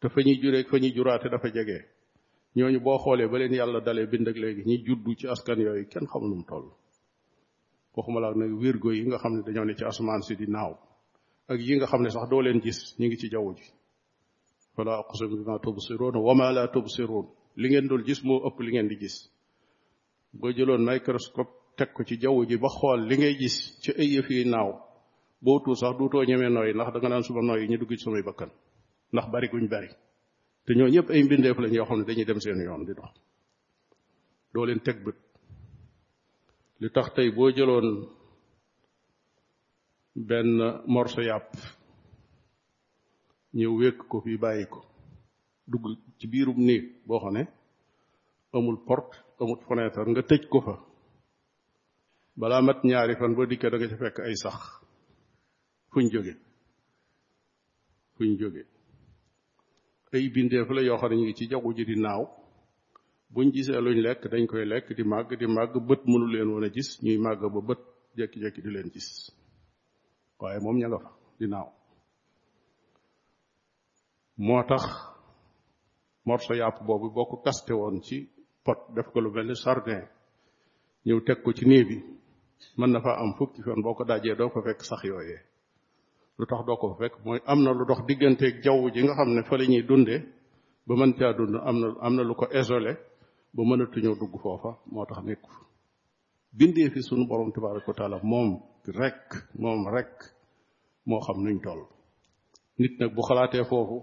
[0.00, 1.78] te fa ñuy juree fa ñuy juraate dafa jege
[2.56, 5.86] ñooñu boo xoolee ba leen yàlla dalee bind ak léegi ñi juddu ci askan yooyu
[5.92, 6.66] kenn xamu nu mu toll
[7.96, 10.72] waxuma la nag wirgo yi nga xam ne dañoo ne ci asamaan si di naaw
[11.52, 13.64] ak yi nga xam ne sax doo leen gis ñu ngi ci jaww ji
[14.74, 17.26] fala aqsimu bima tubsiruun wa ma la tubsiruun
[17.60, 19.16] li ngeen dul gis moo ëpp li ngeen di gis
[20.38, 24.08] boo jëloon microscope teg ko ci jaww ji ba xool li ngay gis ci ay
[24.14, 24.72] yëf yi naaw
[25.44, 28.02] boo tuut sax duutoo ñemee nooyi ndax danga nga naan suma nooyi ñu dugg ci
[28.04, 28.50] samay bakkan
[29.12, 29.88] ndax bari guñ bari
[30.66, 33.12] te ñoo ñëpp ay mbindeef lañ yoo xam ne dañuy dem seen yoon di dox
[34.52, 34.98] doo leen teg
[36.82, 37.88] li tax tey boo jëloon
[40.28, 40.50] benn
[40.94, 41.50] morso yàpp
[43.54, 44.80] ñëw wékk ko fii bàyyi ko
[45.70, 45.84] dugg
[46.18, 47.44] ci biirum néeg boo xam ne
[48.54, 50.74] amul porte amul fenêtre nga tëj ko fa
[52.36, 54.58] balaa mat ñaari fan ba dikkee da ci fekk ay sax
[55.92, 56.34] fuñ jóge
[58.16, 58.62] fuñ jóge
[60.12, 62.41] ay bindeef la yoo xam ne ñu ngi ci jagu ji di naaw
[63.34, 66.64] buñ gisee luñ lekk dañ koy lekk di màgg di màgg bët mënu leen woon
[66.68, 67.80] a gis ñuy màgg ba bët
[68.18, 69.08] jekki-jekki di leen gis
[70.40, 71.68] waaye moom ña nga fa di naaw
[74.46, 74.82] moo tax
[76.26, 77.36] morso yàpp boobu boo ko
[77.80, 78.16] woon ci
[78.64, 80.02] pot def ko lu mel ni sardin
[81.06, 81.96] ñëw teg ko ci nii bi
[82.78, 85.40] mën na faa am fukki fan boo ko dajee doo ko fekk sax yooyee
[86.38, 89.14] lu tax doo ko fa fekk mooy am na lu dox digganteeg jaww ji nga
[89.18, 90.14] xam ne fa la ñuy dunde
[90.86, 92.94] ba mën caa dund am na am na lu ko isolé
[93.54, 95.50] ba mënatuñoo dugg foofa moo tax nekku
[96.58, 98.50] bindee fi sunu borom tabaaraka moom
[99.00, 99.28] rekk
[99.62, 100.16] moom rekk
[101.08, 101.82] moo xam nuñ toll
[102.80, 103.96] nit nag bu xalaatee foofu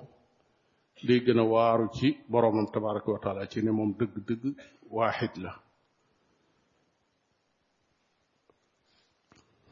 [1.08, 4.44] day gën a waaru ci boromam tabaaraka wa ci ne moom dëgg-dëgg
[4.98, 5.52] waaxid la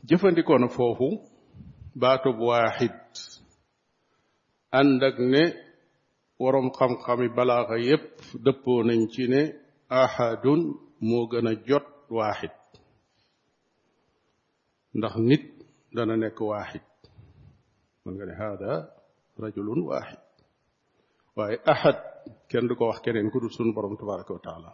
[0.07, 1.07] jëfandikoo na foofu
[2.01, 2.95] baatub waaxid
[4.79, 5.43] ànd ak ne
[6.41, 8.05] waroom xam-xami balaaxa yépp
[8.45, 9.41] dëppoo nañ ci ne
[9.91, 10.45] احد
[11.01, 12.49] مو غنا جوت واحد
[14.95, 15.63] ندخ نيت
[15.95, 16.81] دا نيك واحد
[18.05, 18.91] من غير هذا
[19.39, 20.17] رجل واحد
[21.35, 21.99] واي احد
[22.49, 24.73] كين دوكو واخ كينين كودو سون بروم تبارك وتعالى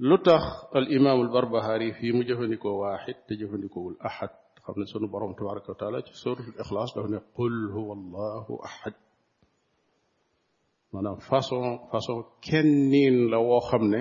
[0.00, 4.30] لطخ الامام البربهاري في مجهنيكو واحد تجهنيكو الاحد
[4.62, 6.98] خمنا سون بروم تبارك وتعالى في سوره الاخلاص
[7.38, 8.92] قل هو الله احد
[10.94, 14.00] maanaam façon façon kenn niin la woo xam ne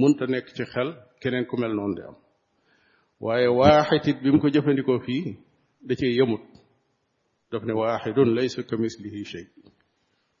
[0.00, 0.88] munta nekk ci xel
[1.20, 2.16] keneen ku mel noonu di am
[3.24, 5.22] waaye waaxitit bi mu ko jëfandikoo fii
[5.86, 6.44] da cee yëmut
[7.50, 9.46] daf ne waaxidun laysa ka mislihi shay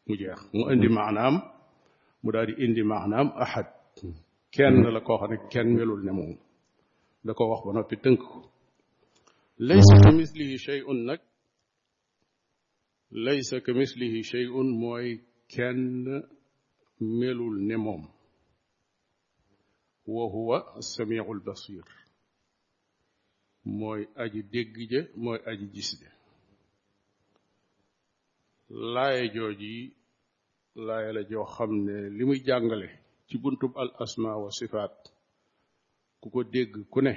[0.06, 1.34] mu jeex mu indi maanaam
[2.22, 3.68] mu daal di indi maanaam ahad
[4.54, 6.34] kenn la koo xam ne kenn melul ne moom
[7.26, 8.38] da ko wax ba noppi tënk ko
[10.02, 11.20] ka mislihi shay'un nag
[13.24, 15.08] laysa ka mislihi shay'un mooy
[15.52, 15.80] kenn
[17.18, 18.02] melul ne moom
[20.14, 21.40] wa huwa samiul
[23.78, 26.08] mooy aji dégg je mooy aji gis je
[28.92, 29.72] laaye jooji
[30.86, 32.88] laaye la joo xam ne li muy jàngale
[33.26, 34.96] ci buntub al asma wa sifaat
[36.20, 37.12] ku ko dégg ku ne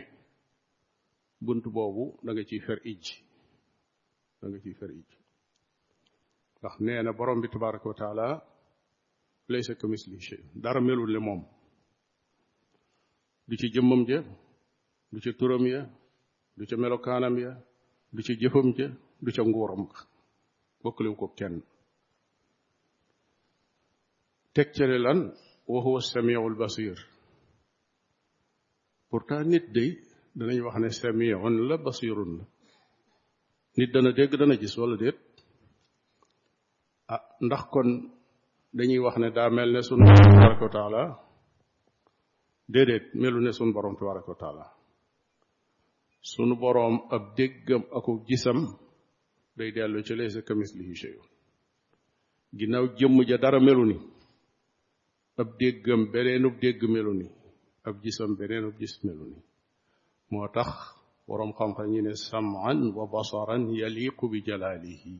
[1.45, 3.03] bunt boobu danga ciy fer ij
[4.51, 5.09] da ciy fer ij
[6.61, 8.25] ndax nee na borom bi tabaraka wa taala
[9.51, 11.41] laysa kamisli shay dara melul ne moom
[13.47, 14.19] du ci jëmmam ja
[15.11, 15.81] du ca turam ya
[16.57, 17.51] du ca melokaanam ya
[18.15, 18.87] du ca jëfam ja
[19.23, 19.99] du ca nguuram ka
[20.81, 21.55] bokkalewu ko kenn
[24.53, 25.19] teg ca ne lan
[25.71, 26.97] wa huwa samiul basir
[29.09, 29.89] pourtant nit day
[30.37, 32.43] danañ wax ne samiun la basirun la
[33.77, 35.17] nit dana dégg dana gis wala déet
[37.13, 37.89] ah ndax kon
[38.77, 41.01] dañuy wax ne daa mel ne sunu borom tabaraka wa taala
[42.73, 44.65] déedéet melu ne sunu borom tabaraka wa taala
[46.31, 48.59] sunu boroom ab déggam aku gisam
[49.57, 51.27] day dellu ci laysa kamislihi shay'un
[52.57, 53.97] ginnaaw jëmm ja dara melu ni
[55.41, 57.27] ab déggam beneenub dégg melu ni
[57.87, 59.39] ab gisam beneenub gis melu ni
[60.31, 60.71] moo tax
[61.27, 65.13] boroom xam-xam ñi ne sam'an wa basaran yaliqu bi jalaalihi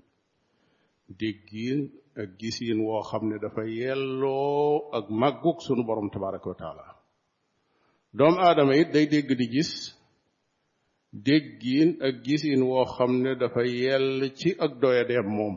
[1.07, 6.83] déggiin ak gisiin woo xam ne dafa yelloo ak màggug sunu boroom tabaraka wa taala
[8.17, 9.71] doomu aadama it day dégg di gis
[11.25, 15.55] déggiin ak gisiin woo xam ne dafa yell ci ak doyadeem moom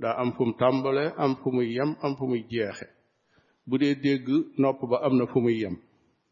[0.00, 2.86] daa am fumu tàmbale am fu yem am fu muy jeexe
[3.66, 4.28] bu dee dégg
[4.60, 5.76] nopp ba am na fu muy yem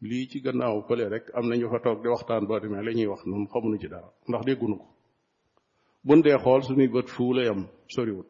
[0.07, 2.91] lii ci gannaaw lee rek am nañu ñu fa toog di waxtaan boo demee la
[2.93, 4.85] ñuy wax noonu xamuñu ci dara ndax dégguñu ko
[6.03, 7.61] buñ dee xool suñuy bët fuu la yam
[7.93, 8.29] soriwut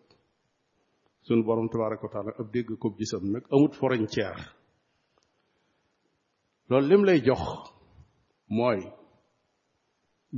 [1.25, 4.41] suñu borom tabaaraka wa ab dégg ko gisam nag amut frontière
[6.69, 7.43] loolu lim lay jox
[8.57, 8.79] mooy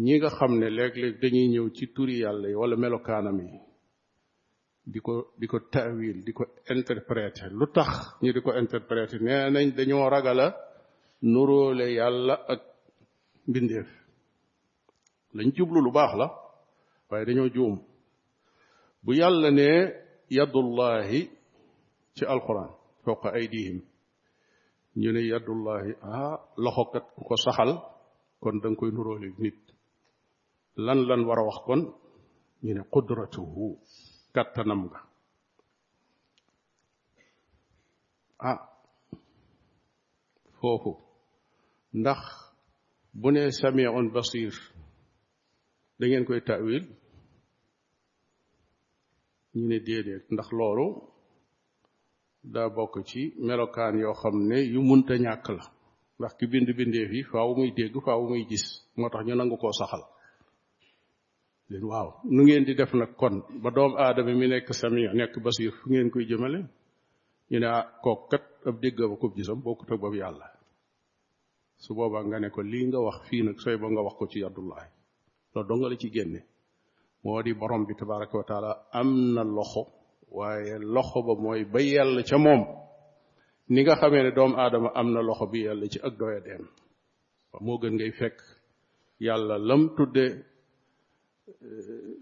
[0.06, 3.50] ñi nga xam ne léeg-léeg dañuy ñëw ci turi yàlla yi wala melokaanam yi
[4.94, 7.90] di ko di ko taawil di ko interpréter lu tax
[8.22, 10.48] ñu di ko interpréter nee nañ dañoo ragala
[11.32, 12.62] nuróole yàlla ak
[13.50, 13.90] mbindeef
[15.36, 16.28] lañ jublu lu baax la
[17.10, 17.76] waaye dañoo juum
[19.04, 19.68] bu yàlla ne
[20.30, 21.30] yadullahi
[22.16, 22.70] ci alquran
[23.04, 23.78] fawqa aydihim
[24.96, 27.72] ñu ne yadullahi ah loxokat ku ko saxal
[28.42, 29.58] kon danga koy nuroo nuróole nit
[30.86, 31.82] lan lan war a wax kon
[32.64, 33.66] ñu ne qudratuhu
[34.36, 35.00] kattanam nga
[38.50, 38.60] ah
[40.58, 40.92] foofu
[42.00, 42.20] ndax
[43.22, 44.54] bu ne samiun basir
[45.98, 46.86] da ngeen koy tawil
[49.58, 50.88] ñu ne déedéet ndax loolu
[52.54, 55.64] da bokk ci melokaan yoo xam ne yu munta ñàkk la
[56.20, 58.64] ndax ki bind bindeef yi faaw muy dégg faaw muy gis
[59.00, 60.04] moo tax ñu nangu koo saxal
[61.70, 65.34] leen waaw nu ngeen di def nag kon ba doom aadama mi nekk samiya nekk
[65.44, 66.60] basir fu ngeen koy jëmale
[67.50, 70.46] ñu ne ah kook kat ab dégg ba kub gisam bokkut ak bab yàlla
[71.84, 74.26] su boobaa nga ne ko lii nga wax fii nag sooy ba nga wax ko
[74.32, 74.90] ci yàddullahi
[75.54, 76.42] loolu dong la ci génne
[77.24, 79.84] moo di borom bi tabaraka wa taala am na loxo
[80.38, 82.62] waaye loxo ba mooy ba yàlla ca moom
[83.72, 86.64] ni nga xamee ne doomu aadama am na loxo bi yàlla ci ak doya deem
[87.66, 88.38] moo gën ngay fekk
[89.26, 90.26] yàlla lam tudde
[91.62, 92.16] euh,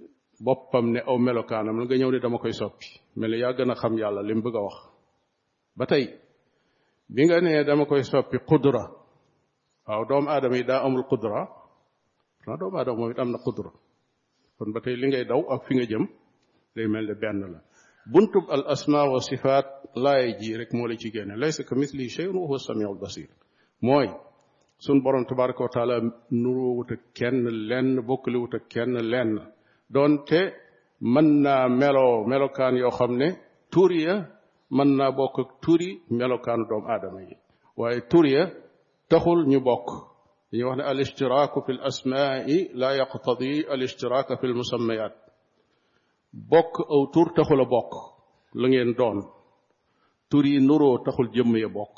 [0.45, 2.87] boppam ne aw melokaanam la nga ñëw ne dama koy soppi
[3.19, 4.77] melo yaa gën a xam yàlla li bëgg a wax
[5.77, 6.05] ba tey
[7.13, 8.83] bi nga nee dama koy soppi qudra
[9.87, 11.41] waaw doomu aadama yi daa amul qudra
[12.41, 13.71] xanaa doomu aadama moom it am na qudra
[14.57, 16.05] kon ba tey li ngay daw ak fi nga jëm
[16.75, 17.59] day mel ne benn la
[18.11, 19.67] buntub al asma wa sifaat
[20.03, 23.29] laay ji rek moo la jigéen génne laysa ka misli shay'un wa huwa samiul basir
[23.85, 24.07] mooy
[24.85, 25.95] sun borom tabaraka wa taala
[26.41, 27.37] nuroowut ak kenn
[27.69, 29.31] lenn bokkaliwut ak kenn lenn
[29.93, 30.41] doonte
[31.13, 33.27] mën naa meloo melokaan yoo xam ne
[33.73, 34.15] tur ya
[34.77, 35.89] mën naa bokk ak turi
[36.19, 37.35] melokaanu doomu aadama yi
[37.79, 38.43] waaye tur ya
[39.09, 39.87] taxul ñu bokk
[40.53, 45.15] أيها الاشتراك في الأسماء لا يقتضي الاشتراك في المسميات
[46.33, 47.91] بوك أو تور تخل بوك
[48.55, 49.31] لنين دون
[50.29, 51.97] توري نورو تخل جمي بوك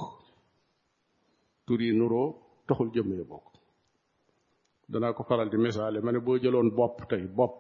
[1.68, 3.54] توري نورو تخل جمي بوك
[4.90, 6.38] دنا كو فرال دي مثال من بو
[6.76, 7.54] بوب تاي بوب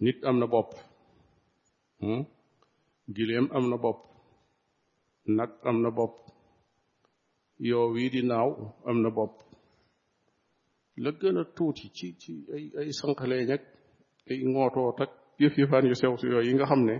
[0.00, 0.68] نيت امنا بوب
[2.02, 2.26] هم
[3.08, 3.96] جيليم امنا بوب
[5.28, 6.31] نت امنا بوب
[7.68, 8.50] yow wii di naaw
[8.88, 9.32] am na bopp
[11.04, 12.88] la gën a tuuti ci ci ay ay
[14.30, 15.10] ay ngootoot ak
[15.42, 16.96] yëf yëfaan yu sew si yooyu yi nga xam ne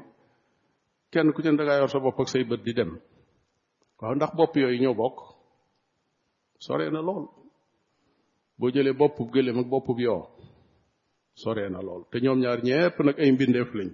[1.12, 2.92] kenn ku ci ne sa bopp ak say bët di dem
[4.00, 5.16] waaw ndax bopp yooyu ñoo bokk
[6.66, 7.24] sore na lool
[8.58, 10.22] boo jëlee boppub gëléem ak boppub yoo
[11.42, 13.90] sore na lool te ñoom ñaar ñépp nag ay mbindeef lañ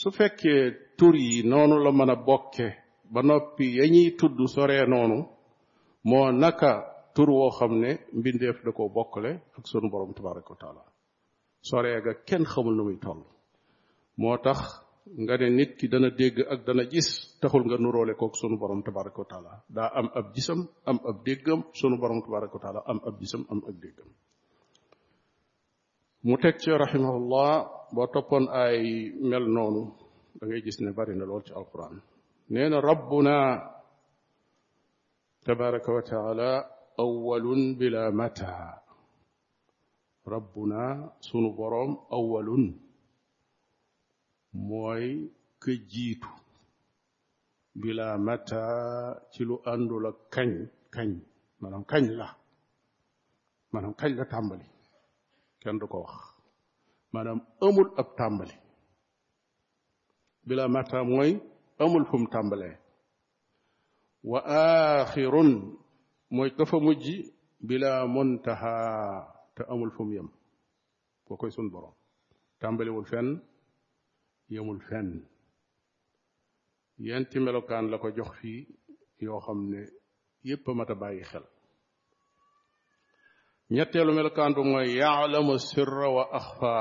[0.00, 0.62] su fekkee
[0.98, 2.68] tur yi noonu la mën a bokke
[3.12, 5.20] ba noppi ya ñuy tudd soree noonu
[6.04, 6.70] moo naka
[7.14, 10.82] tur woo xam ne mbindeef da koo bokkale ak sunu borom tabaraka wa taala
[11.62, 13.20] soree ga kenn xamul nu muy toll
[14.16, 14.58] moo tax
[15.22, 17.08] nga ne nit ki dana dégg ak dana gis
[17.40, 21.16] taxul nga nuróole kook sunu borom tabaraka wa taala daa am ab gisam am ab
[21.26, 24.10] déggam sunu borom tabaraka wa am ab gisam am ak déggam
[26.24, 27.50] mu teg ci rahimahullah
[27.94, 28.80] boo toppoon ay
[29.30, 29.82] mel noonu
[30.38, 31.94] dangay gis ne bari na lool ci alquran
[32.52, 33.36] nee na rabbuna
[35.44, 36.48] tabaraka wa taala
[37.00, 38.76] awalun bila mata
[40.28, 42.64] rabbuna sunu boroom awalun
[44.68, 46.28] mooy ka jiitu
[47.72, 48.62] bila mata
[49.32, 49.54] ci lu
[50.34, 50.50] kañ
[50.94, 51.10] kañ
[51.60, 52.28] maanaam kañ la
[53.72, 54.68] maanaam kañ la tàmbali
[55.62, 56.14] kenn ko wax
[57.12, 58.56] maanaam amul ab tàmbali
[60.46, 61.30] bila mata mooy
[61.82, 62.28] amul fu mu
[64.28, 65.78] wa aaxirun
[66.34, 67.04] mooy ka fa mujj
[67.68, 68.74] bila muntaha
[69.54, 70.28] te amul fu mu yem
[71.26, 71.94] koo koy sun borom
[72.60, 73.30] tàmbaliwul fenn
[74.52, 75.10] yemul fenn
[77.06, 78.60] yenti melokaan la ko jox fii
[79.24, 79.80] yoo xam ne
[80.48, 81.44] yépp a mat bàyyi xel
[83.74, 86.74] ñetteelu melokaan bu mooy yaalamu sirra wa axfa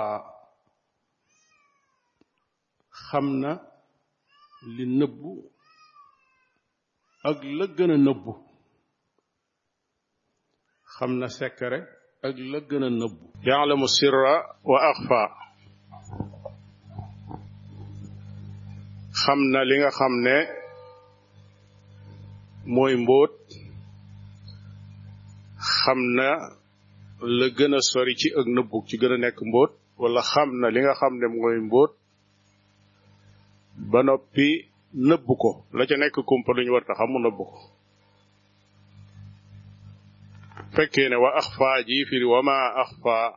[3.07, 3.51] xam na
[4.75, 5.31] li nëbbu
[7.23, 8.31] ak la gën a nëbbu
[10.93, 11.79] xam na sekkare
[12.27, 14.35] ak la gën a nëbbu yaalamu sirra
[14.69, 15.21] wa axfa
[19.21, 20.35] xam na li nga xam ne
[22.73, 23.33] mooy mbóot
[25.77, 26.27] xam na
[27.39, 30.67] la gën a sori ci ak nëbbu ci gën a nekk mbóot wala xam na
[30.73, 31.91] li nga xam ne mooy mbóot
[33.91, 34.47] ba noppi
[34.93, 36.85] nëbb ko la ca nekk kumpa lu ñu war
[37.23, 37.45] nëbb ko
[40.75, 43.27] fekkee wa axfaa ji firi wa maa axfaa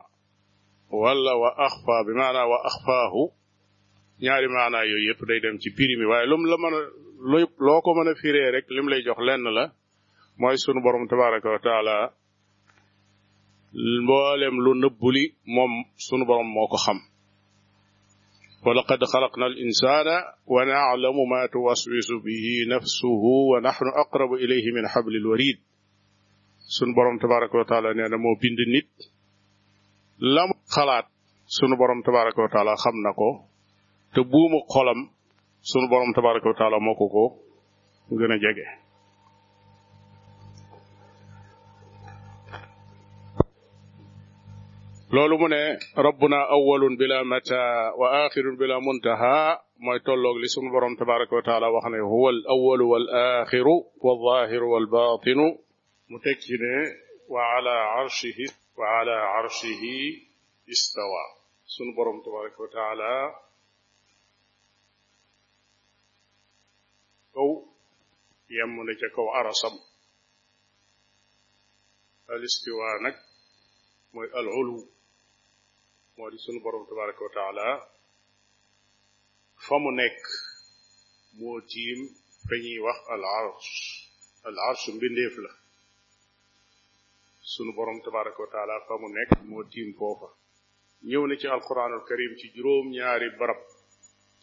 [1.01, 3.23] wala wa axfaa bi maanaa wa axfaahu
[4.23, 6.55] ñaari maanaa yooyu yëpp day dem ci pirimi waaye lum la
[7.65, 9.63] loo ko mën a firee rek lim lay jox lenn la
[10.39, 11.93] mooy sunu borom tabaraka wa taala
[14.01, 15.23] mboolem lu nëbbuli
[15.55, 15.73] moom
[16.05, 16.99] sunu borom moo ko xam
[18.65, 20.07] ولقد خلقنا الإنسان
[20.47, 23.07] ونعلم ما توسوس به نفسه
[23.51, 25.59] ونحن أقرب إليه من حبل الوريد
[26.77, 28.89] sunu borom tabaraka wa taala nee na moo bind nit
[30.35, 31.05] lam xalaat
[31.57, 33.29] sunu borom tabaraka wa taala xam na ko
[34.15, 34.99] te buumu xolam
[35.71, 37.23] sunu borom tabaraka wa taala moo ko ko
[38.19, 38.65] gën a jege
[45.13, 45.65] loolu mu ne
[46.05, 51.45] rabbuna awwalun bila mata wa akhirun bila muntaha mooy tolloog li sunu borom tabaraka wa
[51.45, 53.07] taala wax ne huwa al awwalu wal
[53.41, 55.45] akhiru wa zahiru wal batinu
[56.09, 56.75] mu teg ci ne
[57.33, 58.45] wa ala arshihi
[58.79, 59.97] wa ala arshihi
[60.65, 61.21] istawa
[61.73, 63.11] sunu borom tabaraka wa taala
[67.37, 67.51] kaw
[68.49, 69.75] yemm na ca kaw arasam
[72.33, 73.13] al istiwa nag
[74.13, 74.89] mooy al ulu
[76.17, 77.65] moo di sunu borom tabaraka wa taala
[79.65, 80.21] fa nekk
[81.39, 81.99] moo tiim
[82.47, 82.55] fa
[82.85, 83.71] wax al arsh
[84.47, 85.51] al arsh mbindeef la
[87.53, 90.29] sunu borom tabaraka wa taala fa mu nekk moo tiim foofa
[91.09, 93.61] ñëw na ci alquranul karim ci juróom-ñaari barab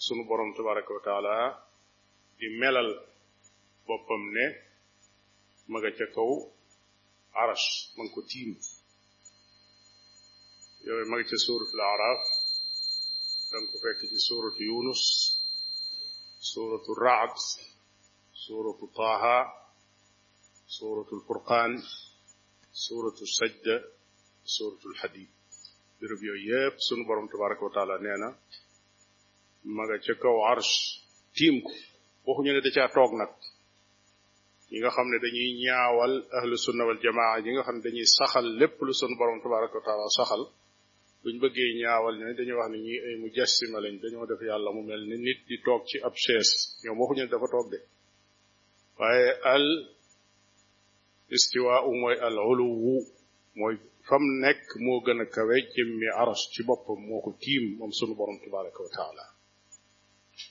[0.04, 1.34] sunu borom tabaraka wa taala
[2.38, 2.90] di melal
[3.86, 4.44] boppam ne
[5.70, 6.30] ma nga ca kaw
[8.14, 8.52] ko tiim
[10.87, 12.20] yooyu mag ca suuratul araaf
[13.51, 15.03] danga ko fekk ci suuratu yunus
[16.53, 17.35] suuratu raad
[18.45, 19.39] suuratu taaha
[20.76, 21.72] suuratul furqaan
[22.87, 23.74] suuratu sajda
[24.55, 25.31] suuratul xadiid
[26.01, 28.28] béréb yooyu yépp sunu borom tabaraka wa taala nee na
[29.74, 30.74] ma nga ca kaw arsh
[31.37, 31.72] tiim ko
[32.26, 33.33] waxuñu ne da caa toog nag
[34.70, 38.09] ñi nga xam ne dañuy ñaawal ahlu sunna wal jamaa ñi nga xam ne dañuy
[38.16, 40.45] saxal lépp lu sunu borom tabaraka wa taala saxal
[41.22, 44.82] buñ bëggee ñaawal ñooñu dañuy wax ne ñi ay mujassima lañ dañoo def yàlla mu
[44.88, 47.78] mel ni nit di toog ci ab chaise ñoom ñu dafa toog de
[48.98, 49.66] waaye al
[51.36, 52.66] istiwaau mooy al ulu
[53.58, 53.74] mooy
[54.08, 58.14] fam nekk moo gën a kawe jëmmi aras ci boppam moo ko tiim moom sunu
[58.18, 59.24] borom tabaraka wa taala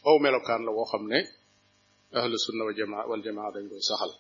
[0.08, 1.20] aw melokaan la woo xam ne
[2.18, 4.12] ahlu sunna wa jamaa wal jamaa dañ koy saxal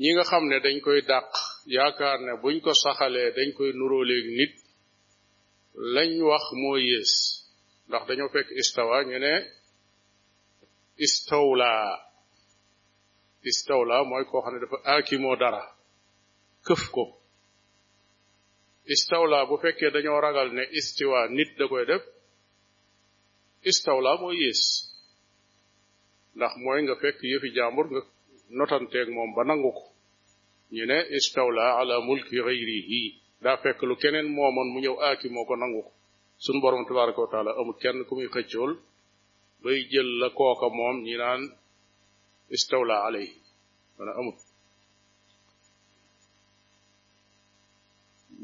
[0.00, 1.28] ñi nga xam ne dañ koy dàq
[1.74, 4.54] yaakaar ne buñ ko saxalee dañ koy nuróoleeg nit
[5.94, 7.12] lañ wax moo yées
[7.88, 9.32] ndax dañoo fekk istawa ñu ne
[11.04, 11.70] istawla
[13.50, 15.62] istawla mooy koo xam ne dafa aakimoo dara
[16.66, 17.04] këf ko
[18.92, 22.02] istawla bu fekkee dañoo ragal ne istiwa nit da koy def
[23.70, 24.62] istawla mooy yées
[26.36, 28.00] ndax mooy nga fekk yëfi jàmbur nga
[28.58, 29.86] notanteeg moom ba nangu ko
[30.74, 33.02] ñu ne istawla ala mulki ghayrihi
[33.44, 35.90] daa fekk lu keneen moomoon mu ñëw aaki ah, moo ko nangu ko
[36.44, 37.50] suñu borom tabaraka wa taala
[37.82, 38.72] kenn ku muy xëccool
[39.62, 41.42] bay jël la kooka moom ñi naan
[42.56, 43.28] istawla alay
[43.96, 44.38] mana amut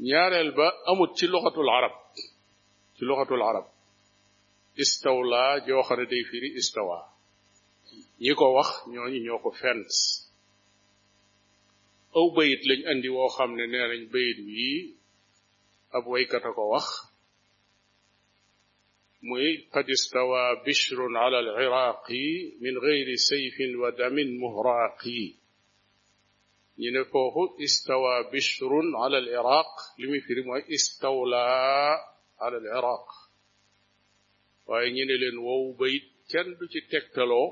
[0.07, 1.95] ñaareel ba amut ci luxatul arab
[2.95, 3.43] ci luxatul
[4.77, 6.97] xam ne day firi istawa
[8.23, 9.89] ñi ko wax ñooñu ñoo ko fent
[12.19, 14.77] aw bayit lañ andi woo xam ne nee nañ bayit wii
[15.97, 16.87] ab waykat ko wax
[19.27, 22.25] muy qad istawa bishrun ala al-iraqi
[22.63, 25.21] min gayri sayfin wa damin muhraqi
[26.79, 31.45] ñu ne foofu istawa bishrun ala alciraaq li muy firi mooy istawla
[32.43, 33.07] ala alciraaq
[34.67, 37.47] waaye ñu ne leen wow bayit kenn du ci tegtaloo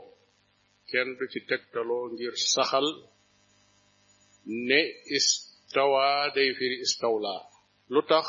[0.90, 2.88] kenn du ci tegtaloo ngir saxal
[4.46, 7.36] ne istawa day firi istawla
[7.94, 8.26] lu tax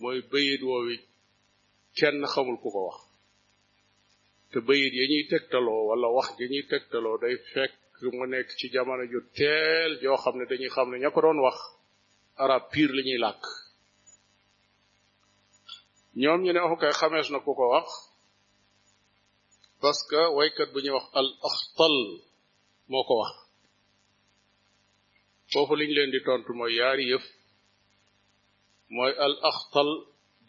[0.00, 0.96] mooy bayit woowi
[1.98, 3.00] kenn xamul ku ko wax
[4.50, 7.72] te bayit ya ñuy tegtaloo walla wax ya ñuy tegtaloo day fekk
[8.18, 11.38] mu nekk ci jamono ju teel joo xam ne dañuy xam ne ña ko doon
[11.46, 11.58] wax
[12.44, 13.42] arab piir li làkk
[16.20, 17.88] ñoom ñu ne waxu oh, kay xamees na ku ko wax
[19.80, 21.94] parce que waykat bu ñuy wax al axtal
[22.90, 23.41] moo ko wax
[25.52, 27.24] foofu liñ leen di tontu mooy yaari yëf
[28.96, 29.90] mooy al axtal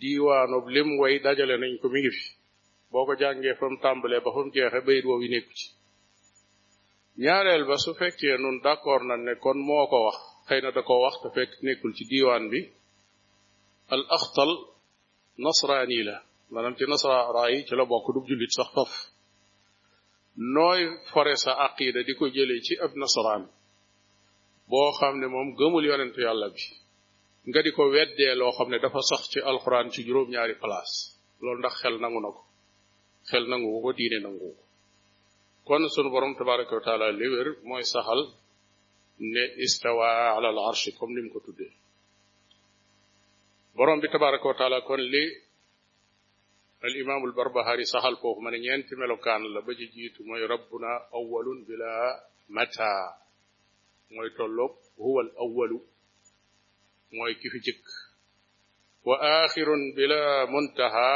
[0.02, 2.26] diiwaanub lim woy dajale nañ ko mi ngi fi
[2.92, 5.68] boo ko jàngee fa mu tàmbalee ba fa mu jeexe bayit woowu nekku ci
[7.24, 10.82] ñaareel ba su fekkee nun d'accord na ne kon moo ko wax xëy na da
[10.88, 12.60] ko wax te fekk nekkul ci diiwaan bi
[13.94, 14.52] al axtal
[15.44, 16.16] nasraani la
[16.52, 18.94] maanaam ci nasara yi ci la bokk du jullit sax faf
[20.56, 20.82] nooy
[21.12, 23.44] fore sa aqida di ko jëlee ci ab nasraan
[24.70, 26.64] boo xam ne moom gëmul yonentu yàlla bi
[27.48, 30.98] nga di ko weddee loo xam ne dafa sax ci alxuraan ci juróom-ñaari place
[31.44, 32.44] loolu ndax xel nangu na ko
[33.30, 34.52] xel nangu ko diine nangu ko
[35.68, 37.06] kon sunu borom tabaraka wa taala
[37.68, 38.22] mooy saxal
[39.34, 41.74] ne istawa ala al comme ni ko tuddee
[43.78, 45.24] borom bi tabaraka wa taala kon li
[46.86, 50.92] al imaamul barbahari saxal foofu ma ne ñeenti melokaan la ba ci jiitu mooy rabbuna
[51.18, 51.92] awwalun bila
[52.56, 52.92] mata
[54.16, 55.78] mooy tolloog huwa al awalu
[57.16, 57.86] mooy ki fi jëkk
[59.08, 60.20] wa aaxirun bila
[60.54, 61.08] muntaha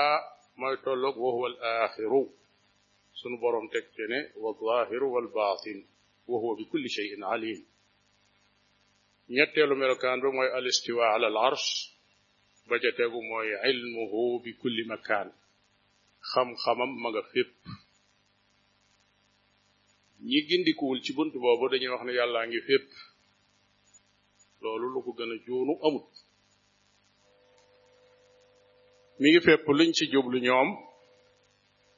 [0.60, 2.22] mooy tolloog wa huwa al aaxiru
[3.20, 5.80] sunu borom teg ci ne wa zaahiru wal baatin
[6.30, 7.60] wa huwa bi kulli shay'in alim
[9.36, 11.70] ñetteelu melokaan ba mooy al istiwa ala al arsh
[12.68, 15.30] ba ca tegu mooy ilmuhu bi kulli makaan
[16.32, 17.54] xam-xamam ma nga fépp
[20.26, 22.86] ñi gindikuwul ci bunt boobu dañuy wax ne yàllaa ngi fépp
[24.62, 26.08] loolu lu ko gën a amut
[29.20, 30.70] mi ngi fépp luñ ci jublu ñoom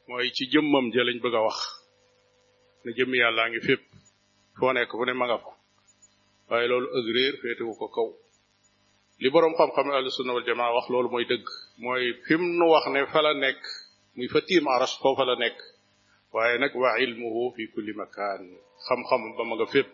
[0.08, 1.60] mooy ci jëmmam ja lañ bëgg a wax
[2.84, 3.84] ne jëmm yàllaa ngi fépp
[4.58, 5.50] foo nekk fu ne ma fa
[6.50, 7.34] waaye loolu ak réer
[7.80, 8.10] ko kaw
[9.22, 11.46] li boroom xam-xam ahlu sunna wal jamaa wax loolu mooy dëgg
[11.84, 13.62] mooy fi mu nu wax ne fa la nekk
[14.16, 15.58] muy fa tiim aras foofa la nekk
[16.34, 18.42] waaye nag waa ilmuhu fi kulli makaan
[18.86, 19.90] xam-xam ba ma nga fépp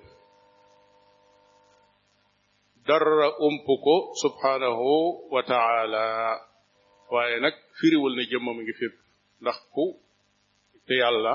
[2.87, 4.89] dara ump ko subhanahu
[5.33, 6.03] wa taala
[7.13, 8.95] waaye nag firiwul ne jëmmam ngi fépp
[9.41, 9.85] ndax ku
[10.87, 11.33] te yàlla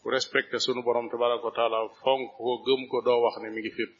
[0.00, 3.60] ku respecté sunu borom tabaraka wa taala fonk ko gëm ko doo wax ne mi
[3.62, 3.94] ngi fépp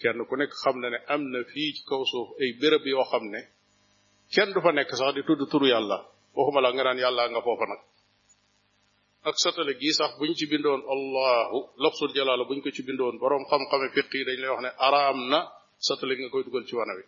[0.00, 3.04] kenn ku nekk xam na ne am na fii ci kaw suuf ay béréb yoo
[3.10, 3.40] xam ne
[4.34, 5.98] kenn du fa nekk sax di tudd turu yàlla
[6.36, 7.80] waxuma la nga naan yàlla nga foofa nag
[9.26, 13.42] ak satale gii sax buñ ci bindoon allahu lafsul jalaala buñ ko ci bindoon boroom
[13.50, 15.38] xam-xame fiq yi dañ lay wax ne araam na
[15.86, 17.02] satale gi nga koy dugal ci wana wi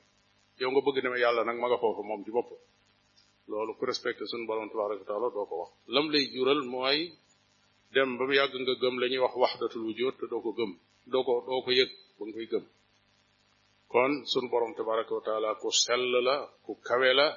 [0.61, 2.51] yow nga bëgg ne ma yàlla nag ma nga foofu moom ci bopp
[3.51, 7.01] loolu ku respecté suñu borom tabaraka wa taala doo ko wax lam lay jural mooy
[7.95, 10.73] dem ba mu yàgg nga gëm la ñuy wax waxdatul wujud te doo ko gëm
[11.13, 12.65] doo ko doo ko yëg ba nga koy gëm
[13.93, 17.29] kon sunu borom tabaraka wa taala ku sell la ku kawe la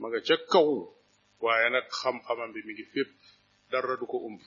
[0.00, 0.68] ma nga ca kaw
[1.42, 3.10] waaye nag xam-xamam bi mi ngi fépp
[3.70, 4.38] دار دوكو ام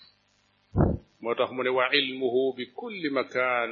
[1.75, 3.69] وعلمه بكل مكان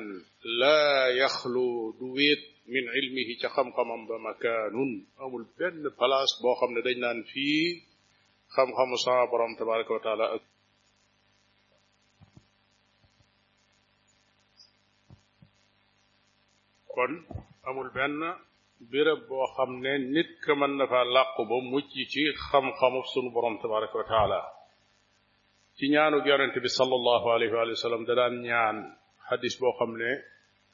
[0.62, 4.76] لا يخلو دويت من علمه تا خم خم ام بمكان
[5.20, 7.48] امول بن بلاص بو خم ن دنج نان في
[8.56, 10.39] خم خم سا بروم تبارك وتعالى
[17.00, 17.14] kon
[17.70, 18.18] amul benn
[18.91, 21.41] béréb boo xam ne nit ko mën na fa làqu
[23.34, 24.39] ba
[25.80, 28.78] ci ñaanu yonent bi sallallahu alayhi wa sallam da daan ñaan
[29.30, 30.11] hadis boo xam ne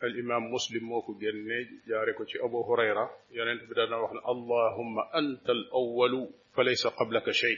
[0.05, 1.57] al imam muslim moo ko génne
[1.89, 3.05] jaare ko ci abu hurayra
[3.37, 6.21] yonent bi daan wax ne allahumma anta al awwalu
[6.55, 7.55] fa laysa qablaka shay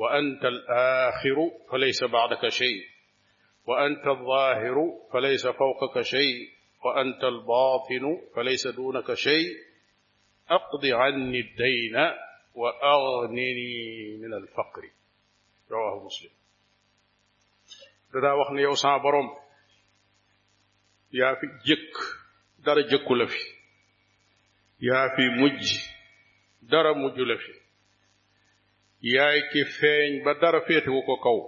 [0.00, 0.60] wa anta al
[1.08, 2.74] akhiru fa laysa ba'daka shay
[3.66, 6.30] wa anta al zahiru fa laysa fawqaka shay
[6.84, 9.42] wa anta al batinu fa laysa dunaka shay
[10.56, 12.04] aqdi anni ad-dayna
[12.60, 13.68] wa aghnini
[14.22, 14.90] min al faqri
[15.70, 16.32] rawaahu muslim
[18.14, 19.28] dadaa wax ne yow saa borom
[21.20, 21.92] yaa fi jëkk
[22.64, 23.42] dara jëkku la fi
[24.88, 25.62] yaa fi mujj
[26.72, 27.52] dara mujj la fi
[29.14, 31.38] yaay ki feeñ ba dara féetewu ko kaw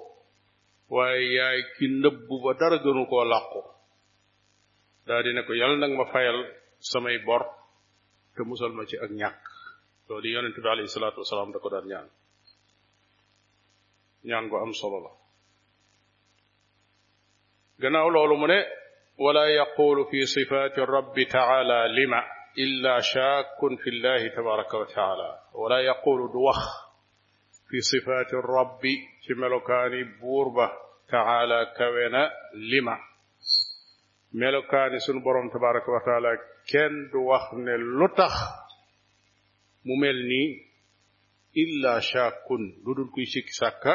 [0.94, 3.60] waaye yaay ki nëbb ba dara gënu koo làqu
[5.06, 6.38] daa di ne ko yàlla nag ma fayal
[6.90, 7.42] samay bor
[8.34, 9.42] te musal ma ci ak ñàkk
[10.08, 12.08] loolu yonente bi alayhi salaatu wasalaam da ko daan ñaan
[14.24, 15.12] ñaan gu am solo la
[17.82, 18.58] gannaaw loolu mu ne
[19.24, 22.20] wala yaqulu fi sifaati rabbi taala lima
[22.64, 25.28] illa shaakun fi llahi tabaraka wa taala
[25.60, 26.60] wala yaqulu du wax
[27.68, 28.92] fi sifaati rabbi
[29.24, 30.66] ci melokaani buur ba
[31.12, 32.22] taala kawena
[32.70, 32.94] lima
[34.40, 36.30] melokaani sun borom tabaraka wa taala
[36.70, 38.34] kenn du wax ne lu tax
[39.86, 40.50] mu mel nii
[41.64, 43.92] illa shaakun lu dul kuy sikki sàkka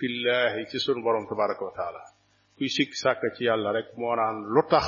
[0.00, 2.02] fillaahi ci sunu borom tabaraka wa taala
[2.58, 4.86] kuy sikk sàkk ci yàlla rek moo naan lu tax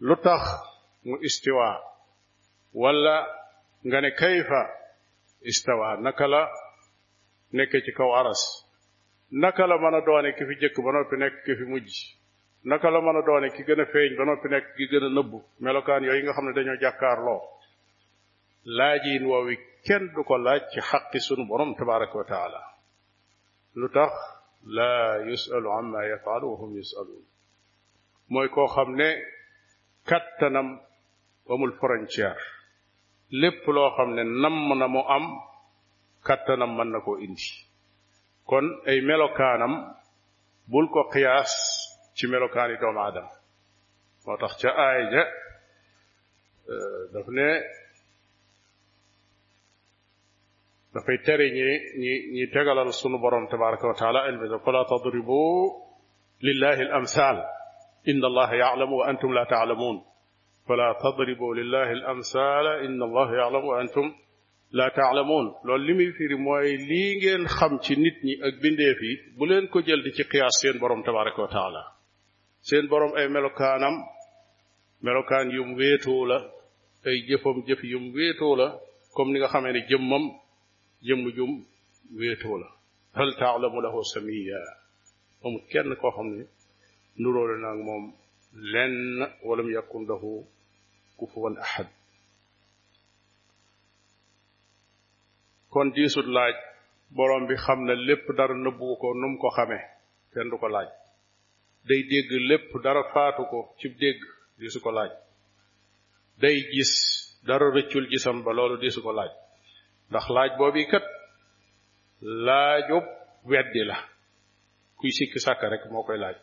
[0.00, 0.42] lu tax
[1.04, 1.68] mu istiwa
[2.74, 3.16] wala
[3.86, 4.60] nga ne kayfa
[5.40, 6.42] istawa naka la
[7.52, 8.42] nekke ci kaw aras
[9.30, 11.90] naka la mën a doone ki fi jëkk ba noppi nekk ki fi mujj
[12.64, 15.10] naka la mën a doone ki gën a feeñ ba noppi nekk ki gën a
[15.12, 17.40] nëbbu melokaan yooyu nga xam ne dañoo jàkkaarloo
[18.64, 19.56] laajiin woowi
[19.86, 22.24] kenn du ko laaj ci xaqi sunu borom tabaraka wa
[23.74, 24.12] lu tax
[24.74, 27.22] la yusalu amma yafalu wa hum yusalun
[28.32, 29.08] mooy koo xam ne
[30.08, 30.68] kattanam
[31.52, 32.40] amul frontière
[33.40, 35.24] lépp loo xam ne namm na mu am
[36.26, 37.48] kattanam mën na koo indi
[38.48, 39.74] kon ay melokaanam
[40.70, 41.52] bul ko qiyaas
[42.16, 43.32] ci melokaani doomu aadama
[44.24, 45.22] moo tax ca aaya ja
[47.12, 47.46] daf ne
[50.94, 51.64] dafay tere ñi
[52.02, 55.72] ñi ñi tegalal sunu borom tabaraka wa taala ilmi da fala tadribu
[56.42, 57.36] lillahi al-amsal
[58.04, 60.04] inna allaha ya'lamu wa antum la ta'lamun
[60.68, 64.12] fala tadribu lillahi al-amsal inna allaha ya'lamu wa antum
[64.72, 68.98] la ta'lamun loolu li muy firi mooy lii ngeen xam ci nit ñi ak bindeef
[69.00, 71.82] yi bu leen ko jël di ci qiyaas seen borom tabaraka wa taala
[72.60, 73.94] seen borom ay melokaanam
[75.00, 76.38] melokaan yum wéetoo la
[77.06, 78.76] ay jëfam jëf yum wéetoo la
[79.14, 80.41] comme ni nga xamee ne jëmmam
[81.06, 81.52] jëmm jum
[82.18, 82.68] wéetoo la
[83.18, 84.58] hal taalamu lahu samiya
[85.44, 86.44] amul kenn koo xam ne
[87.20, 88.04] nuróole naag moom
[88.72, 88.96] lenn
[89.48, 90.30] walam yakun lahu
[91.18, 91.88] kufuwan ahad
[95.72, 96.54] kon diisut laaj
[97.16, 99.82] borom bi xam na lépp dara nëbbu ko nu mu ko xamee
[100.32, 100.88] kenn du ko laaj
[101.88, 104.20] day dégg lépp dara faatu ko ci dégg
[104.58, 105.12] diisu ko laaj
[106.42, 106.92] day gis
[107.48, 109.32] dara rëccul gisam ba loolu diisu ko laaj
[110.12, 111.06] ndax laaj boobu kat
[112.46, 113.04] laajub
[113.50, 113.96] weddi la
[114.98, 116.36] kuy sikki sàkk rek moo koy laaj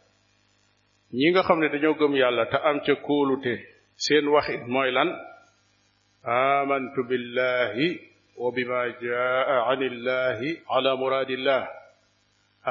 [1.17, 3.53] ñi nga xam ne dañoo gëm yàlla te am ca kóolute
[4.05, 5.09] seen waxit mooy lan
[6.39, 7.87] amantu billahi
[8.41, 11.63] wa bima jaa an illahi ala muraadillah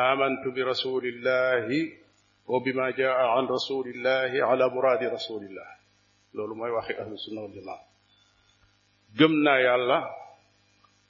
[0.08, 1.80] amantu bi rasulillahi
[2.50, 5.68] wa bima jaa an rasulillahi ala muraadi rasulillah
[6.34, 7.80] loolu mooy waxi ahlu sunna wal jamaa
[9.18, 9.98] gëm naa yàlla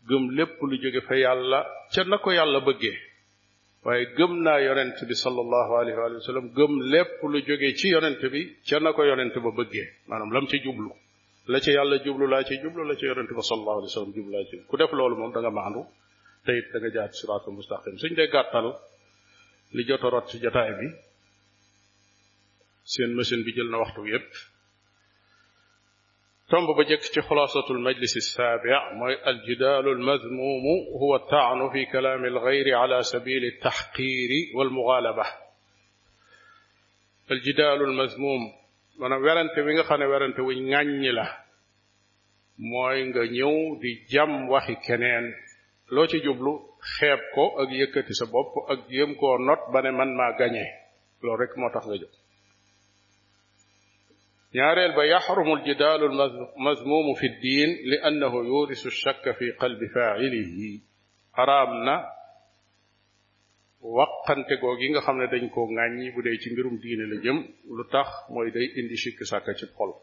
[0.09, 1.59] gëm lépp lu jóge fa yàlla
[1.93, 2.97] ca na ko yàlla bëggee
[3.85, 8.23] waaye gëm naa yonent bi sallallahu alayhi wa sallam gëm lépp lu jóge ci yonent
[8.33, 10.91] bi ca na ko yonent ba bëggee maanaam lam ca jublu
[11.53, 14.13] la ca yàlla jublu laa ca jublu la ca yonent ba sallallahu alayhi wa sallam
[14.17, 15.81] jublu laa ci ku def loolu moom da nga maandu
[16.45, 18.67] te it da nga jaar siraatul mustaqim suñ dee gàttal
[19.77, 20.87] li jot a rot ci jotaay bi
[22.93, 24.29] seen machine bi jël na waxtu yépp
[26.51, 28.69] tomb ba jëkk ci xulaasatul majlis saabi
[28.99, 35.25] mooy aljidaalu almadmuumu huwa taanu fi kalaami algayri ala sabili altaxqiiri walmugaalaba
[37.35, 38.43] aljidaalu almadmuum
[39.01, 41.27] maanaam werante wi nga xam ne werante wuñ ŋàññi la
[42.71, 45.27] mooy nga ñëw di jam waxi keneen
[45.95, 46.53] loo ci jublu
[46.95, 50.65] xeeb ko ak yëkkati sa bopp ak yëm koo not ba ne man maa gañe
[51.23, 52.15] loolu rek moo tax nga jóg
[54.55, 60.79] نيارل بيحرم الجدال المذموم في الدين لأنه يورث الشك في قلب فاعله
[61.33, 62.09] حرامنا
[63.81, 68.09] وقنت غوغيغا خامن دنجكو غاني بودي سي دين لا جيم لوتاخ
[68.79, 69.95] اندي شك ساكا سي خول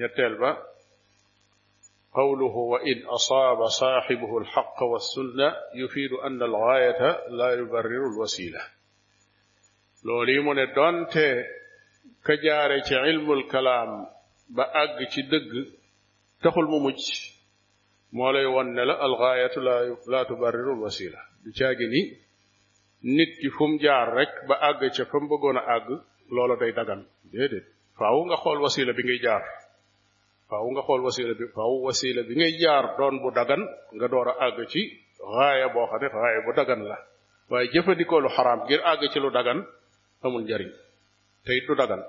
[0.00, 0.56] نيتل با
[2.14, 8.60] قوله وإن أصاب صاحبه الحق والسنة يفيد أن الغاية لا يبرر الوسيلة
[10.04, 11.44] لولي من دونته
[12.26, 13.90] ka jaare ci ilmul kalaam
[14.56, 15.52] ba àgg ci dëgg
[16.42, 17.02] taxul mu mucc
[18.16, 19.74] moo lay won ne la alxaayatu la
[20.12, 22.02] la tubarrirul wasila du caagi ni
[23.16, 25.88] nit ki fu jaar rek ba àgg ca fa mu bëggoon a àgg
[26.34, 27.00] loola day dagan
[27.32, 27.66] déedéet
[27.98, 29.44] faaw nga xool wasila bi ngay jaar
[30.48, 31.74] faaw nga xool wasila bi faaw
[32.28, 33.62] bi ngay jaar doon bu dagan
[33.96, 34.82] nga door a àgg ci
[35.34, 36.96] xaaya boo xam ne xaaya bu dagan la
[37.50, 39.58] waaye jëfandikoo lu xaraam ngir àgg ci lu dagan
[40.24, 40.72] amul njariñ
[41.46, 42.02] tey du dagan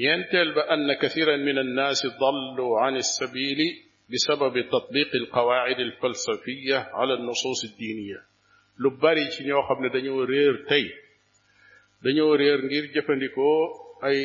[0.00, 3.68] ñeenteel ba ann kathiran min annaasi dallu an alsabili
[4.10, 8.18] bisababi tatbiq alqawaid alfalsafiya ala alnusus aldiniya
[8.82, 10.84] lu bari ci ñoo xam ne dañoo réer tey
[12.04, 13.58] dañoo réer ngir jëfandikoo
[14.08, 14.18] ay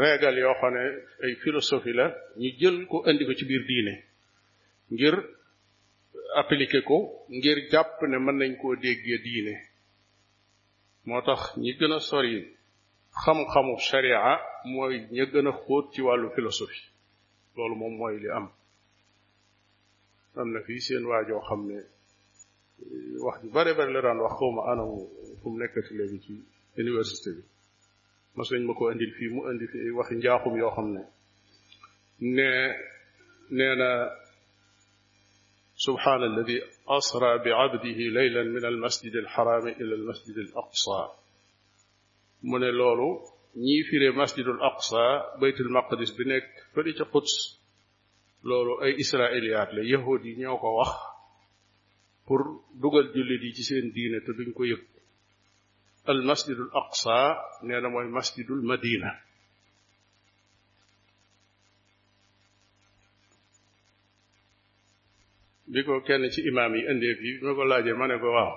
[0.00, 0.84] régal yoo xam ne
[1.24, 2.06] ay philosophie la
[2.40, 3.94] ñu jël ko andi ko ci biir diine
[4.94, 5.14] ngir
[6.40, 6.98] appliqué ko
[7.36, 9.54] ngir jàpp ne mën nañ koo déggee diine
[11.06, 12.34] moo tax ñi gën a sori
[13.22, 14.22] xam-xamu sharia
[14.72, 16.86] mooy ña gën a xóot ci wàllu philosophie
[17.56, 18.46] loolu moom mooy li am
[20.40, 21.76] am na fii seen waajoo xam ne
[23.24, 24.88] wax ju bare bare la daan wax xawma anam
[25.40, 26.34] fu mu nekkati léegi ci
[26.84, 27.42] université bi
[28.36, 31.02] mas nañ ma ko indil fii mu andi fi wax njaaxum yoo xam ne
[32.36, 32.48] ne
[33.56, 33.90] nee na
[35.84, 36.56] subhaana alladi
[36.98, 40.98] asra bi abdihi laylan min almasjid alxaraami ila almasjid alaqsa
[42.48, 43.08] mu ne loolu
[43.64, 45.02] ñiy firé masjidul aqsa
[45.40, 47.32] baytul maqdis bi nekk fële ca quds
[48.48, 50.92] loolu ay israéliyaat la yahudi yi ñoo ko wax
[52.26, 52.40] pour
[52.82, 54.82] dugal jullit yi ci seen diine te duñ ko yëg
[56.10, 57.16] al masjidul aqsa
[57.66, 59.10] nee na mooy masjidul madina
[65.72, 68.28] bi ko kenn ci imaam yi indee fii bi ma ko laajee ma ne ko
[68.36, 68.52] waaw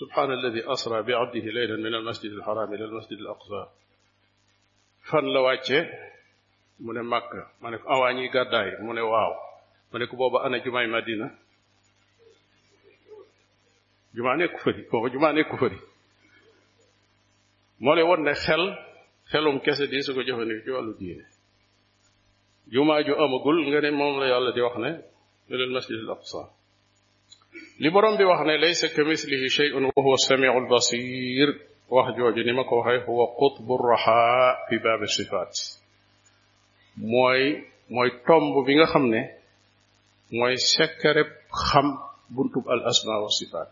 [0.00, 3.64] سبحان الذي أسرى بعبده ليلا من المسجد الحرام إلى المسجد الأقصى
[5.10, 5.86] fan la wàccee
[6.84, 7.30] mu ne màkk
[7.60, 9.32] ma ne ko awaa ñuy gàddaay mu ne waaw
[9.90, 11.26] ma ne ko booba ana jumaay madina
[14.16, 15.78] jumaa nekku fëri booba jumaa nekku fëri
[17.82, 18.62] moo lay won ne xel
[19.30, 21.24] xelum kese di su ko jëfandikoo ci wàllu diine
[22.74, 24.90] jumaa ju amagul nga ne moom la yàlla di wax ne
[25.52, 26.40] ilal masjidil aqsa
[27.82, 31.46] li borom bi wax ne laysa ka mislihi shay'un wa huwa as-sami'u al-basir
[31.96, 34.20] wax jooju ni ma ko waxee huwa qutbu raha
[34.66, 35.52] fi baabi sifaat
[37.12, 37.42] mooy
[37.94, 39.20] mooy tomb bi nga xam ne
[40.38, 40.54] mooy
[41.70, 41.86] xam
[42.36, 43.70] buntub al asma wa sifaat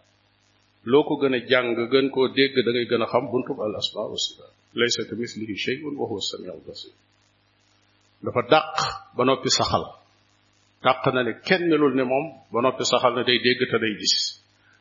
[0.90, 4.02] loo ko gën a jàng gën koo dégg da ngay gën xam buntub al asma
[4.12, 6.94] wa sifaat laysa ka mislihi shay'un wa huwa as-sami'u al-basir
[8.24, 8.76] dafa dàq
[9.16, 9.84] ba noppi saxal
[10.84, 13.94] dàq na ne kenn melul ne moom ba noppi saxal na day dégg te day
[14.00, 14.14] gis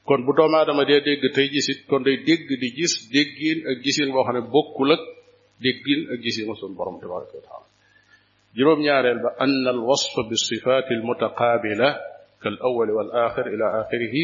[0.07, 3.59] kon bu doomu aadama dee dégg tey gis it kon day dégg di gis déggin
[3.71, 5.03] ak gisin boo xam ne bokkul ak
[5.63, 7.65] déggin ak gisinu sun borom tabaraka wa taala
[8.57, 11.89] juróom ñaareel ba an al wasf bi sifati al mutaqaabila
[12.43, 14.15] kal awwal wal akhir ila akhirih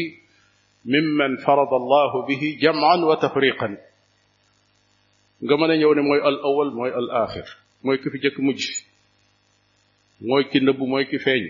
[0.94, 3.74] mimman farad allah bihi jaman wa tafriqan
[5.44, 7.46] nga mën a ñëw ne mooy al awwal mooy al akhir
[7.84, 8.62] mooy ki fi jëkk mujj
[10.28, 11.44] mooy ki nëbb mooy ki feeñ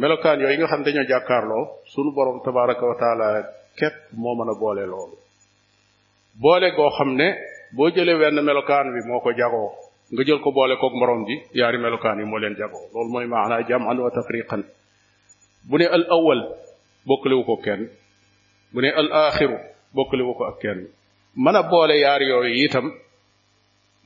[0.00, 3.26] melokaan yi nga xam dañoo jàkkaarloo sunu borom tabaraka wa taala
[3.78, 5.16] képp moo mën a boole loolu
[6.42, 7.26] boole goo xam ne
[7.76, 9.70] boo jëlee wenn melokaan bi moo ko jagoo
[10.12, 13.26] nga jël ko boole koog morom bi yaari melokaan yi moo leen jagoo loolu mooy
[13.32, 14.62] maanaa jaman wa tafriqan
[15.68, 16.40] bu ne al awal
[17.08, 17.82] bokkaliwu ko kenn
[18.72, 19.58] bu ne al axiru
[19.96, 20.80] bokkaliwu ko ak kenn
[21.44, 22.86] mën a boole yaar yooyu itam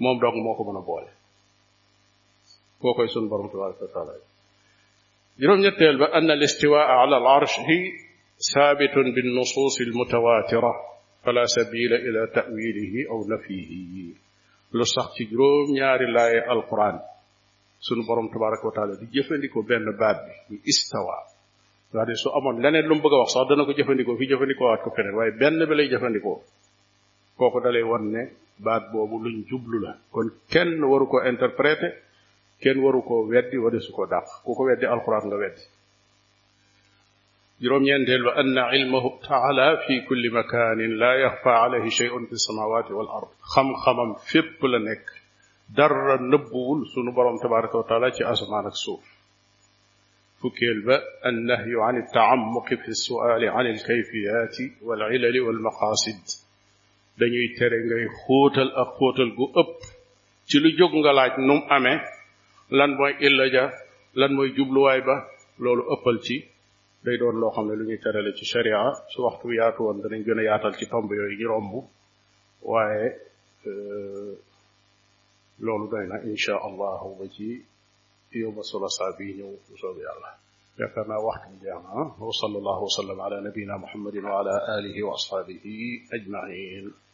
[0.03, 1.11] moom dong moo ko mën a boole
[2.81, 4.15] koo koy sunu borom tabaraka wa taala
[5.43, 7.79] juróom-ñetteel ba anna al istiwaa ala al arshi
[8.39, 10.71] saabitun bin nusuus al mutawaatira
[11.25, 14.07] fala sabila ila ta'wilihi aw nafihi
[14.79, 17.03] lu sax ci juróom-ñaari laaye alquran
[17.83, 21.27] sunu borom tabaraka wa taala di jëfandikoo benn baat bi istawa
[21.91, 24.25] daa di su amoon leneen lu mu bëgg a wax sax dana ko jëfandikoo fi
[24.31, 26.39] jëfandikoo waat ko feneen waaye benn bi lay jëfandikoo
[27.39, 28.23] kooku dalay wan ne
[28.63, 31.91] baat boobu luñ jublu la kon kenn waru ko interpréter
[32.63, 35.63] kenn waru ko weddi wala su ko dàq ku ko weddi alquran nga weddi
[37.63, 42.91] juróom ñeenteel ba anna ilmahu taala fi kulli makanin la yaxfa alayhi shay'un fi samawati
[42.99, 45.07] wal ard xam-xamam fépp la nekk
[45.77, 49.05] dara nëbbuwul sunu borom tabaraka taala ci asamaan ak suuf
[50.49, 50.79] فكيل
[51.31, 54.57] النهي عن التعمق في السؤال عن الكيفيات
[54.87, 56.21] والعلل والمقاصد
[57.21, 59.77] dañuy tere ngay xóotal ak xóotal gu ëpp
[60.49, 61.99] ci lu jóg nga laaj num amee
[62.79, 63.65] lan mooy illa ja
[64.21, 65.17] lan mooy jubluwaay ba
[65.63, 66.37] loolu ëppal ci
[67.05, 68.79] day doon loo xam ne lu ñuy terale ci sharia
[69.13, 71.73] su waxtu yaatu woon danañ gën a yaatal ci tomb yooyu ñu romb
[72.71, 73.07] waaye
[75.65, 77.47] loolu doy na insha allahu ba ci
[78.41, 80.29] yowma sulasa bi ñëw bu soob yàlla
[80.79, 81.93] yaakaar naa waxtu bi jeex na
[82.27, 85.77] wa sallallahu wa sallam ala nabina muhammadin wa ala alihi wa ashabihi
[86.17, 86.87] ajmain